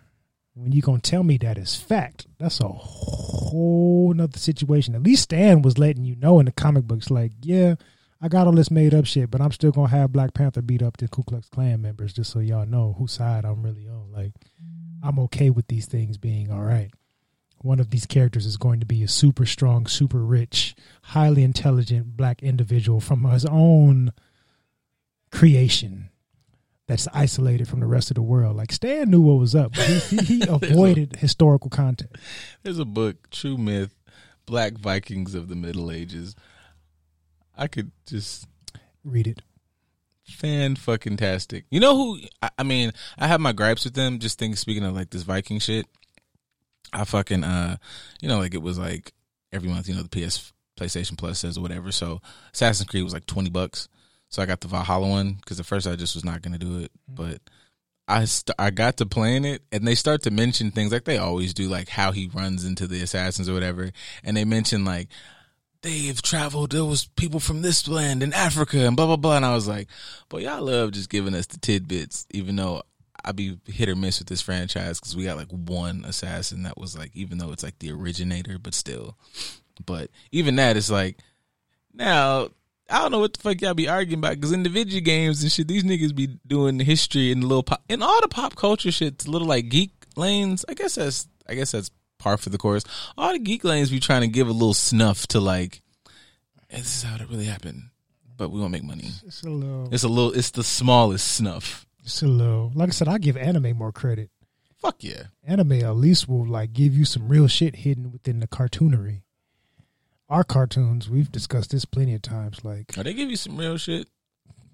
[0.55, 4.95] when you gonna tell me that is fact, that's a whole nother situation.
[4.95, 7.77] At least Stan was letting you know in the comic books, like, yeah,
[8.21, 10.83] I got all this made up shit, but I'm still gonna have Black Panther beat
[10.83, 14.13] up the Ku Klux Klan members just so y'all know whose side I'm really on.
[14.13, 14.33] Like,
[15.03, 16.91] I'm okay with these things being all right.
[17.59, 22.17] One of these characters is going to be a super strong, super rich, highly intelligent
[22.17, 24.13] black individual from his own
[25.31, 26.11] creation
[26.93, 28.55] that's isolated from the rest of the world.
[28.55, 32.14] Like Stan knew what was up, but he, he, he avoided historical content.
[32.62, 33.95] There's a book, True Myth,
[34.45, 36.36] Black Vikings of the Middle Ages.
[37.57, 38.47] I could just
[39.05, 39.40] Read it.
[40.26, 41.64] fan fucking tastic.
[41.70, 42.18] You know who?
[42.43, 44.18] I, I mean, I have my gripes with them.
[44.18, 45.86] Just think, speaking of like this Viking shit,
[46.93, 47.78] I fucking uh,
[48.20, 49.14] you know, like it was like
[49.51, 51.90] every month, you know, the PS PlayStation Plus says or whatever.
[51.90, 52.20] So
[52.53, 53.88] Assassin's Creed was like twenty bucks.
[54.33, 56.78] So I got the Valhalla one because at first I just was not gonna do
[56.78, 57.14] it, mm-hmm.
[57.14, 57.41] but
[58.09, 61.18] I st- I got to playing it, and they start to mention things like they
[61.18, 63.93] always do, like how he runs into the assassins or whatever,
[64.24, 65.09] and they mention like
[65.83, 66.72] they've traveled.
[66.72, 69.37] There was people from this land in Africa and blah blah blah.
[69.37, 69.89] And I was like,
[70.30, 72.85] boy, y'all love just giving us the tidbits, even though
[73.22, 76.78] I be hit or miss with this franchise because we got like one assassin that
[76.78, 79.18] was like, even though it's like the originator, but still.
[79.85, 81.18] But even that is like
[81.93, 82.49] now.
[82.93, 85.43] I don't know what the fuck y'all be arguing about because in the video games
[85.43, 88.28] and shit, these niggas be doing the history and the little pop and all the
[88.28, 90.64] pop culture shit, little like geek lanes.
[90.68, 92.84] I guess that's I guess that's par for the course.
[93.16, 95.80] All the geek lanes be trying to give a little snuff to like,
[96.68, 97.84] "Hey, this is how it really happened,
[98.36, 99.11] but we won't make money.
[99.24, 99.88] It's a little.
[99.90, 101.86] It's a little, it's the smallest snuff.
[102.05, 102.72] It's a little.
[102.74, 104.30] Like I said, I give anime more credit.
[104.76, 105.24] Fuck yeah.
[105.45, 109.22] Anime at least will like give you some real shit hidden within the cartoonery.
[110.33, 112.64] Our cartoons, we've discussed this plenty of times.
[112.64, 114.09] Like Or they give you some real shit.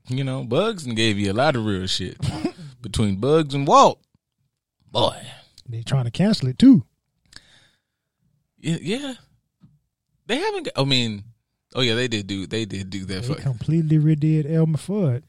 [0.06, 2.16] You know, Bugs and gave you a lot of real shit
[2.80, 4.00] between Bugs and Walt.
[4.92, 5.20] Boy,
[5.68, 6.84] they trying to cancel it too.
[8.60, 9.14] yeah, yeah.
[10.26, 10.68] They haven't.
[10.76, 11.24] I mean,
[11.74, 12.46] oh yeah, they did do.
[12.46, 13.22] They did do that.
[13.24, 15.24] They For, completely redid Elmer Fudd.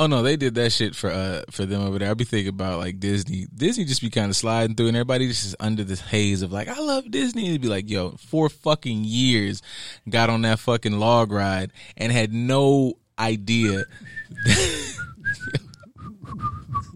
[0.00, 2.10] Oh no, they did that shit for uh for them over there.
[2.10, 3.46] I be thinking about like Disney.
[3.54, 6.50] Disney just be kind of sliding through, and everybody just is under this haze of
[6.50, 7.50] like, I love Disney.
[7.50, 9.60] It'd be like, yo, four fucking years,
[10.08, 13.84] got on that fucking log ride and had no idea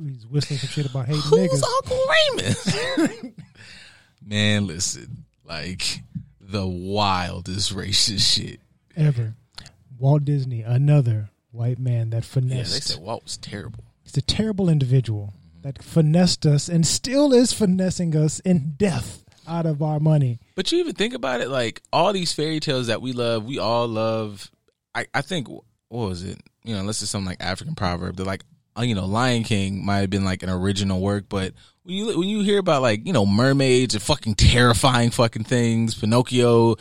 [0.02, 1.62] He's whistling some shit about hating who's niggas.
[1.62, 3.32] Uncle Remus.
[4.26, 6.00] Man, listen, like
[6.40, 8.60] the wildest racist shit.
[8.96, 9.34] ever.
[9.98, 12.70] Walt Disney, another white man that finessed.
[12.70, 13.84] Yeah, they said Walt was terrible.
[14.02, 19.66] He's a terrible individual that finessed us and still is finessing us in death out
[19.66, 20.40] of our money.
[20.56, 23.58] But you even think about it, like all these fairy tales that we love, we
[23.58, 24.50] all love.
[24.94, 26.38] I, I think what was it?
[26.64, 28.44] You know, unless it's some like African proverb, they're like,
[28.76, 31.52] uh, you know, Lion King might have been like an original work, but
[31.84, 35.94] when you when you hear about like you know mermaids and fucking terrifying fucking things,
[35.94, 36.76] Pinocchio,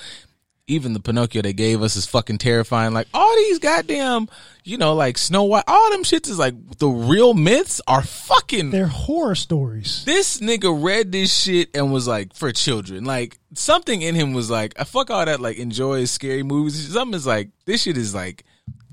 [0.68, 2.93] even the Pinocchio they gave us is fucking terrifying.
[2.93, 4.30] Like all these goddamn,
[4.64, 8.72] you know, like Snow White, all them shits is like the real myths are fucking
[8.72, 10.05] They're horror stories.
[10.05, 13.03] this nigga read this shit and was like for children.
[13.03, 16.93] Like something in him was like, I fuck all that like enjoy scary movies.
[16.93, 18.45] Something is like this shit is like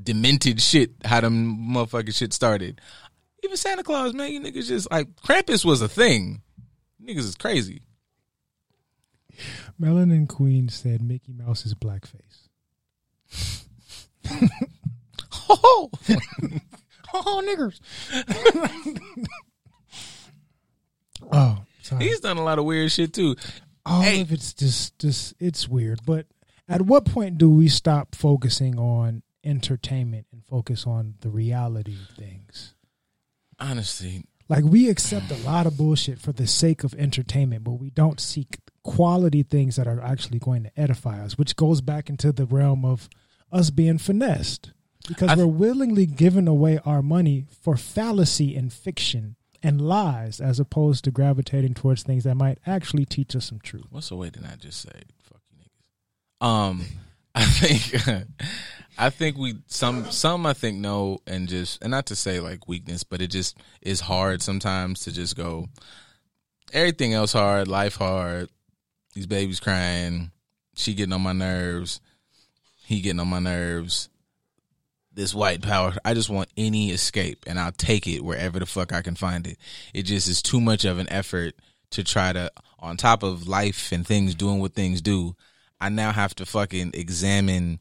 [0.02, 0.90] demented shit.
[1.04, 2.80] How them motherfucking shit started.
[3.44, 6.42] Even Santa Claus, man, you niggas just like Krampus was a thing.
[7.02, 7.82] Niggas is crazy.
[9.80, 12.48] Melanin Queen said Mickey Mouse is blackface.
[15.52, 15.90] Oh,
[17.12, 17.80] Oh, niggers.
[21.32, 22.04] oh, sorry.
[22.04, 23.34] he's done a lot of weird shit too.
[23.84, 24.20] all Hey.
[24.20, 26.26] of it's just just it's weird but
[26.68, 32.16] at what point do we stop focusing on entertainment and focus on the reality of
[32.16, 32.74] things
[33.58, 37.88] Honestly, like we accept a lot of bullshit for the sake of entertainment but we
[37.88, 42.32] don't seek quality things that are actually going to edify us which goes back into
[42.32, 43.08] the realm of
[43.52, 44.72] us being finessed
[45.08, 50.58] because I we're willingly giving away our money for fallacy and fiction and lies as
[50.58, 54.30] opposed to gravitating towards things that might actually teach us some truth what's the way
[54.30, 56.46] to not just say fuck you niggas?
[56.46, 56.84] Um,
[57.34, 58.26] I think
[58.98, 62.68] I think we some some I think know and just and not to say like
[62.68, 65.68] weakness, but it just is hard sometimes to just go
[66.72, 68.48] everything else hard, life hard,
[69.14, 70.30] these babies crying,
[70.74, 72.00] she getting on my nerves,
[72.84, 74.08] he getting on my nerves.
[75.12, 78.92] This white power, I just want any escape and I'll take it wherever the fuck
[78.92, 79.58] I can find it.
[79.92, 81.54] It just is too much of an effort
[81.90, 85.34] to try to on top of life and things doing what things do.
[85.80, 87.80] I now have to fucking examine,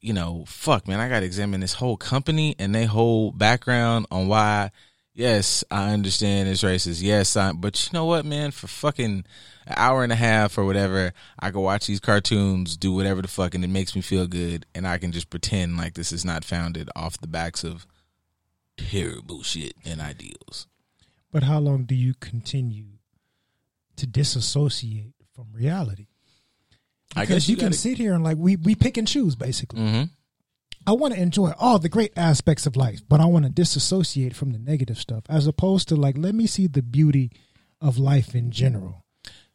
[0.00, 4.06] you know, fuck, man, I got to examine this whole company and their whole background
[4.10, 4.70] on why.
[5.12, 7.02] Yes, I understand it's racist.
[7.02, 8.52] Yes, I, but you know what, man?
[8.52, 9.24] For fucking
[9.66, 13.28] an hour and a half or whatever, I can watch these cartoons, do whatever the
[13.28, 16.24] fuck, and it makes me feel good, and I can just pretend like this is
[16.24, 17.86] not founded off the backs of
[18.78, 20.66] terrible shit and ideals.
[21.32, 22.86] But how long do you continue
[23.96, 26.06] to disassociate from reality?
[27.16, 29.34] I Because guess you, you can sit here and like we we pick and choose
[29.34, 29.80] basically.
[29.80, 30.02] Mm-hmm.
[30.86, 34.34] I want to enjoy all the great aspects of life, but I want to disassociate
[34.34, 37.30] from the negative stuff as opposed to like let me see the beauty
[37.80, 39.04] of life in general.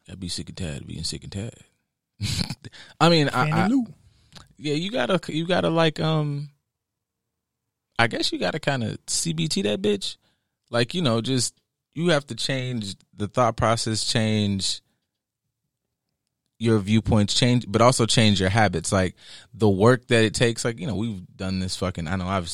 [0.10, 1.54] I'd be sick and tired of being sick and tired.
[3.00, 3.70] I mean, I, I,
[4.58, 6.50] yeah, you gotta, you gotta like, um,
[7.98, 10.18] I guess you gotta kind of CBT that bitch.
[10.70, 11.56] Like, you know, just
[11.94, 14.82] you have to change the thought process, change
[16.58, 18.92] your viewpoints, change, but also change your habits.
[18.92, 19.16] Like
[19.54, 20.64] the work that it takes.
[20.64, 22.08] Like, you know, we've done this fucking.
[22.08, 22.50] I know I've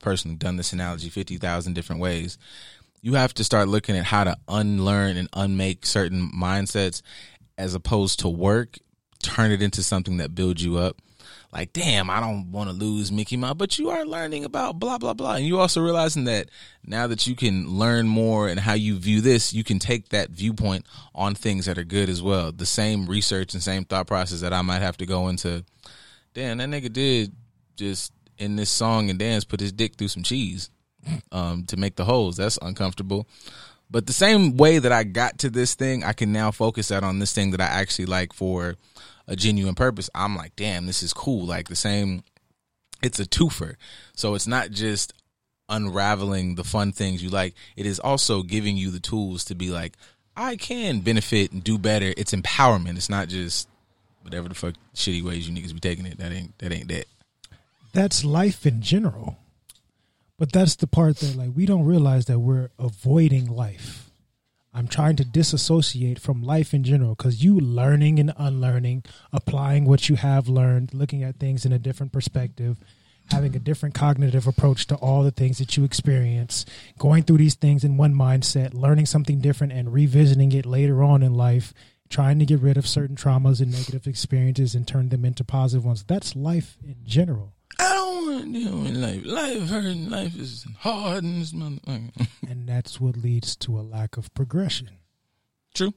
[0.00, 2.38] personally done this analogy fifty thousand different ways.
[3.02, 7.02] You have to start looking at how to unlearn and unmake certain mindsets,
[7.56, 8.78] as opposed to work.
[9.22, 11.00] Turn it into something that builds you up
[11.56, 14.98] like, damn, I don't want to lose Mickey Mouse, but you are learning about blah,
[14.98, 15.36] blah, blah.
[15.36, 16.50] And you also realizing that
[16.84, 20.28] now that you can learn more and how you view this, you can take that
[20.28, 20.84] viewpoint
[21.14, 22.52] on things that are good as well.
[22.52, 25.64] The same research and same thought process that I might have to go into.
[26.34, 27.32] Damn, that nigga did
[27.76, 30.68] just in this song and dance put his dick through some cheese
[31.32, 32.36] um, to make the holes.
[32.36, 33.26] That's uncomfortable.
[33.90, 37.02] But the same way that I got to this thing, I can now focus that
[37.02, 38.76] on this thing that I actually like for
[39.28, 40.10] a genuine purpose.
[40.14, 41.46] I'm like, damn, this is cool.
[41.46, 42.22] Like the same,
[43.02, 43.76] it's a twofer.
[44.14, 45.12] So it's not just
[45.68, 47.54] unraveling the fun things you like.
[47.76, 49.94] It is also giving you the tools to be like,
[50.36, 52.12] I can benefit and do better.
[52.16, 52.96] It's empowerment.
[52.96, 53.68] It's not just
[54.22, 56.18] whatever the fuck shitty ways you niggas be taking it.
[56.18, 57.06] That ain't that ain't that.
[57.92, 59.38] That's life in general.
[60.38, 64.05] But that's the part that like we don't realize that we're avoiding life.
[64.76, 70.10] I'm trying to disassociate from life in general because you learning and unlearning, applying what
[70.10, 72.76] you have learned, looking at things in a different perspective,
[73.30, 76.66] having a different cognitive approach to all the things that you experience,
[76.98, 81.22] going through these things in one mindset, learning something different and revisiting it later on
[81.22, 81.72] in life,
[82.10, 85.86] trying to get rid of certain traumas and negative experiences and turn them into positive
[85.86, 86.04] ones.
[86.04, 87.55] That's life in general.
[87.78, 89.22] I don't want to deal with life.
[89.24, 89.84] Life hurt.
[89.84, 92.28] and Life is hard and this motherfucker.
[92.48, 94.90] and that's what leads to a lack of progression.
[95.74, 95.92] True.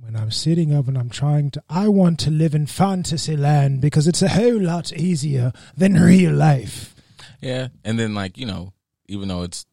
[0.00, 3.80] When I'm sitting up and I'm trying to, I want to live in fantasy land
[3.80, 6.94] because it's a whole lot easier than real life.
[7.40, 8.72] Yeah, and then like you know,
[9.06, 9.66] even though it's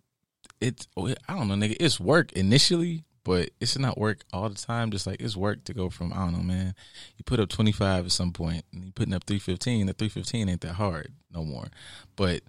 [0.59, 4.91] it's I don't know, nigga, it's work initially, but it's not work all the time.
[4.91, 6.73] Just like it's work to go from I don't know, man.
[7.17, 9.87] You put up twenty five at some point, and you putting up three fifteen.
[9.87, 11.67] The three fifteen ain't that hard no more,
[12.15, 12.41] but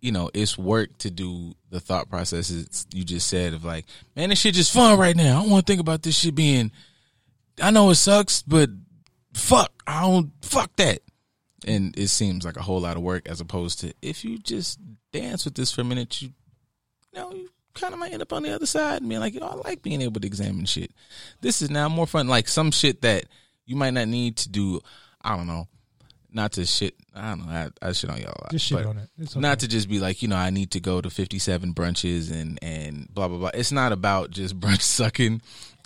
[0.00, 3.84] you know, it's work to do the thought processes you just said of like,
[4.16, 5.38] man, this shit just fun right now.
[5.38, 6.72] I don't want to think about this shit being.
[7.60, 8.70] I know it sucks, but
[9.34, 11.00] fuck, I don't fuck that
[11.66, 14.78] and it seems like a whole lot of work as opposed to if you just
[15.12, 16.28] dance with this for a minute you,
[17.12, 17.48] you know you
[17.78, 19.54] kind of might end up on the other side and being like, you know, I
[19.54, 20.92] like being able to examine shit.
[21.40, 22.28] This is now more fun.
[22.28, 23.24] Like some shit that
[23.66, 24.80] you might not need to do.
[25.22, 25.68] I don't know.
[26.30, 26.94] Not to shit.
[27.14, 27.52] I don't know.
[27.52, 28.34] I, I shit on y'all.
[28.38, 29.08] a lot, Just shit on it.
[29.20, 29.40] Okay.
[29.40, 32.58] Not to just be like, you know, I need to go to 57 brunches and,
[32.62, 33.50] and blah, blah, blah.
[33.54, 35.40] It's not about just brunch sucking.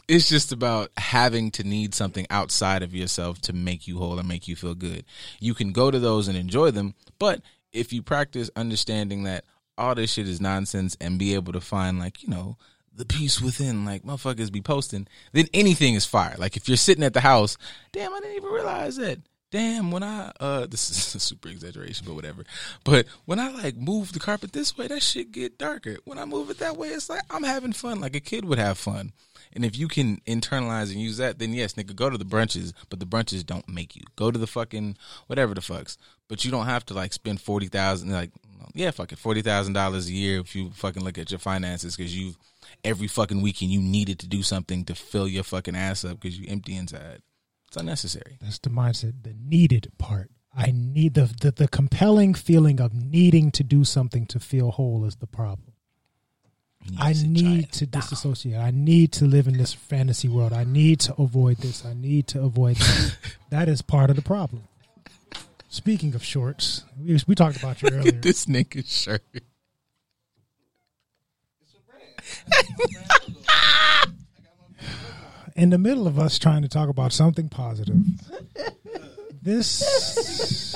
[0.09, 4.29] It's just about having to need something outside of yourself to make you whole and
[4.29, 5.05] make you feel good.
[5.39, 7.41] You can go to those and enjoy them, but
[7.73, 9.45] if you practice understanding that
[9.79, 12.57] all this shit is nonsense and be able to find like, you know,
[12.95, 16.35] the peace within, like motherfuckers be posting, then anything is fire.
[16.39, 17.57] Like if you're sitting at the house,
[17.93, 19.21] damn, I didn't even realize that.
[19.51, 22.45] Damn, when I uh this is a super exaggeration, but whatever.
[22.85, 25.97] But when I like move the carpet this way, that shit get darker.
[26.05, 28.59] When I move it that way, it's like I'm having fun, like a kid would
[28.59, 29.13] have fun.
[29.55, 32.73] And if you can internalize and use that, then yes, nigga, go to the brunches,
[32.89, 34.03] but the brunches don't make you.
[34.17, 34.97] Go to the fucking
[35.27, 35.99] whatever the fucks.
[36.29, 38.31] But you don't have to like spend forty thousand like
[38.75, 41.97] yeah, fuck it, forty thousand dollars a year if you fucking look at your finances
[41.97, 42.35] because you
[42.85, 46.39] every fucking weekend you needed to do something to fill your fucking ass up because
[46.39, 47.23] you empty inside.
[47.69, 48.39] It's unnecessary.
[48.41, 50.31] That's the mindset, the needed part.
[50.55, 55.05] I need the, the the compelling feeling of needing to do something to feel whole
[55.05, 55.73] is the problem.
[56.99, 58.59] I need to disassociate.
[58.59, 60.53] I need to live in this fantasy world.
[60.53, 61.85] I need to avoid this.
[61.85, 63.17] I need to avoid that.
[63.51, 64.65] that is part of the problem.
[65.73, 68.13] Speaking of shorts, we, we talked about you earlier.
[68.13, 69.23] this nigga's shirt.
[75.57, 77.97] in the middle of us trying to talk about something positive,
[79.41, 80.75] this.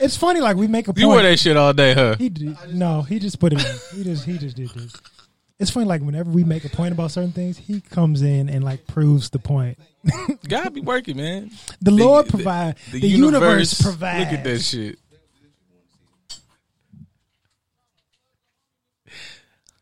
[0.00, 0.98] it's funny, like we make a point.
[1.00, 2.16] You wear that shit all day, huh?
[2.16, 3.60] He did, no, he just put it.
[3.62, 3.98] in.
[3.98, 4.94] He just he just did this.
[5.62, 8.64] It's funny, like whenever we make a point about certain things, he comes in and
[8.64, 9.78] like proves the point.
[10.48, 11.52] God be working, man.
[11.80, 12.78] The, Lord provide.
[12.90, 14.28] The, universe, provides.
[14.28, 14.98] Look at that shit.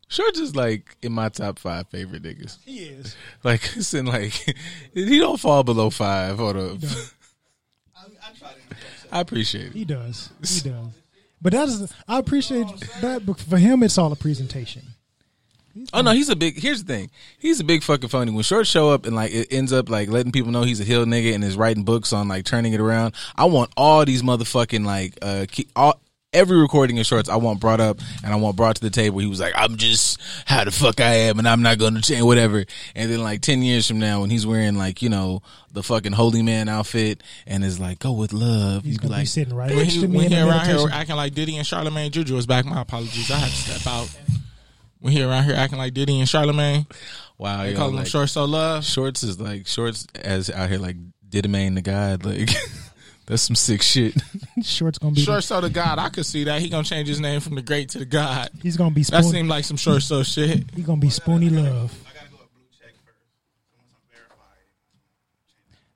[0.09, 2.59] Shorts is like in my top five favorite niggas.
[2.67, 3.17] He is.
[3.43, 4.35] Like it's in like
[4.93, 7.11] he don't fall below five or the.
[9.11, 9.73] I appreciate it.
[9.73, 10.29] He does.
[10.47, 10.89] He does.
[11.41, 12.67] But that is I appreciate
[13.01, 13.25] that.
[13.25, 14.83] But for him, it's all a presentation.
[15.93, 16.59] Oh no, he's a big.
[16.59, 18.33] Here's the thing: he's a big fucking phony.
[18.33, 20.85] When short show up and like it ends up like letting people know he's a
[20.85, 23.15] hill nigga and is writing books on like turning it around.
[23.37, 25.47] I want all these motherfucking like uh
[25.77, 26.01] all
[26.33, 29.19] every recording of shorts I want brought up and I want brought to the table.
[29.19, 32.01] He was like, I'm just how the fuck I am and I'm not going to
[32.01, 32.65] change whatever.
[32.95, 35.43] And then like 10 years from now when he's wearing like, you know,
[35.73, 38.85] the fucking holy man outfit and is like, go with love.
[38.85, 40.67] He's be gonna be like, sitting right next to me when in he the around
[40.67, 42.65] here acting like Diddy and Charlamagne, Juju is back.
[42.65, 43.31] My apologies.
[43.31, 44.09] I had to step out.
[45.01, 46.87] When he around here acting like Diddy and Charlamagne,
[47.39, 48.85] wow, they yo, call him like, short so love.
[48.85, 50.97] shorts is like shorts as out here like
[51.29, 52.25] Didamain the God.
[52.25, 52.51] Like
[53.27, 54.15] that's some sick shit.
[54.63, 55.23] Short's gonna be.
[55.23, 56.61] Short so the God, I could see that.
[56.61, 58.51] He gonna change his name from the great to the God.
[58.63, 60.65] He's gonna be That seemed like some short so shit.
[60.75, 61.97] He's gonna be spoony love.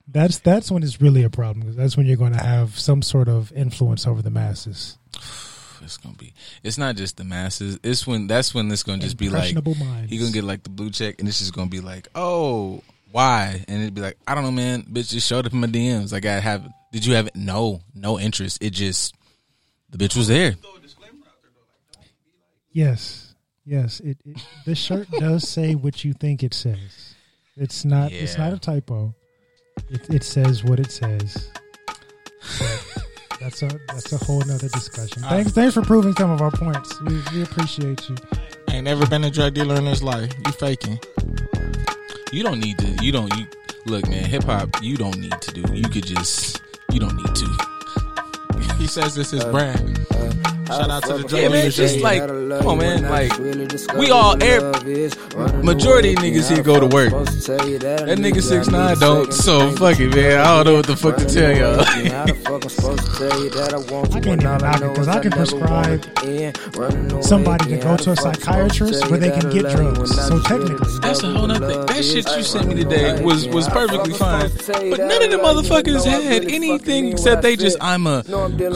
[0.07, 3.01] That's that's when it's really a problem because that's when you're going to have some
[3.01, 4.97] sort of influence over the masses.
[5.85, 6.33] It's gonna be.
[6.63, 7.79] It's not just the masses.
[7.83, 10.09] It's when that's when it's gonna just be like minds.
[10.09, 12.81] he gonna get like the blue check, and it's just gonna be like, oh,
[13.11, 13.63] why?
[13.67, 14.83] And it'd be like, I don't know, man.
[14.83, 16.11] Bitch just showed up in my DMs.
[16.11, 16.67] Like I have.
[16.91, 17.35] Did you have it?
[17.35, 18.61] No, no interest.
[18.61, 19.15] It just
[19.89, 20.55] the bitch was there.
[22.71, 24.01] Yes, yes.
[24.01, 27.15] It, it this shirt does say what you think it says.
[27.55, 28.11] It's not.
[28.11, 29.15] It's not a typo.
[29.89, 31.51] It, it says what it says.
[32.59, 32.84] But
[33.45, 35.21] that's a that's a whole nother discussion.
[35.21, 36.99] Thanks thanks for proving some of our points.
[37.01, 38.15] We, we appreciate you.
[38.71, 40.33] Ain't never been a drug dealer in his life.
[40.45, 40.99] You faking.
[42.31, 42.87] You don't need to.
[43.03, 43.31] You don't.
[43.37, 43.45] You
[43.85, 44.25] look, man.
[44.25, 44.81] Hip hop.
[44.81, 45.75] You don't need to do.
[45.75, 46.59] You could just.
[46.91, 48.73] You don't need to.
[48.79, 50.07] He says this is uh, brand.
[50.67, 51.57] Shout out to the drug Yeah, man.
[51.59, 51.75] dealers.
[51.75, 53.03] Just like, come on, man.
[53.03, 53.31] Like,
[53.97, 54.35] we all.
[54.41, 55.09] Every,
[55.63, 57.11] majority of niggas here go to work.
[57.11, 59.31] That That nigga six nine don't.
[59.33, 60.39] So fuck it, man.
[60.41, 61.79] I don't know what the fuck to tell y'all.
[61.81, 61.85] I
[64.19, 66.03] can't even knock it, 'cause I can prescribe
[67.23, 70.15] somebody to go to a psychiatrist where they can get drugs.
[70.27, 71.85] So technically- That's a whole nother thing.
[71.85, 74.49] That shit you sent me today was was perfectly fine,
[74.89, 78.23] but none of the motherfuckers had anything except they just I'm a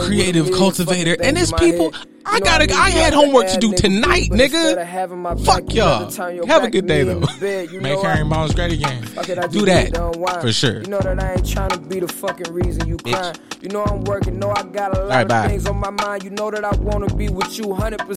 [0.06, 1.79] creative cultivator, and it's people.
[2.26, 2.72] I gotta.
[2.72, 5.44] I had homework to do tonight, nigga.
[5.44, 6.10] Fuck y'all.
[6.46, 7.20] Have a good day though.
[7.40, 9.02] Make herringbones great again.
[9.50, 10.82] Do that, for sure.
[10.82, 13.36] You know that I ain't trying to be the fucking reason you crying.
[13.60, 14.38] You know I'm working.
[14.38, 15.44] Know I got a lot right, bye.
[15.44, 16.24] of things on my mind.
[16.24, 18.00] You know that I want to be with you 100%.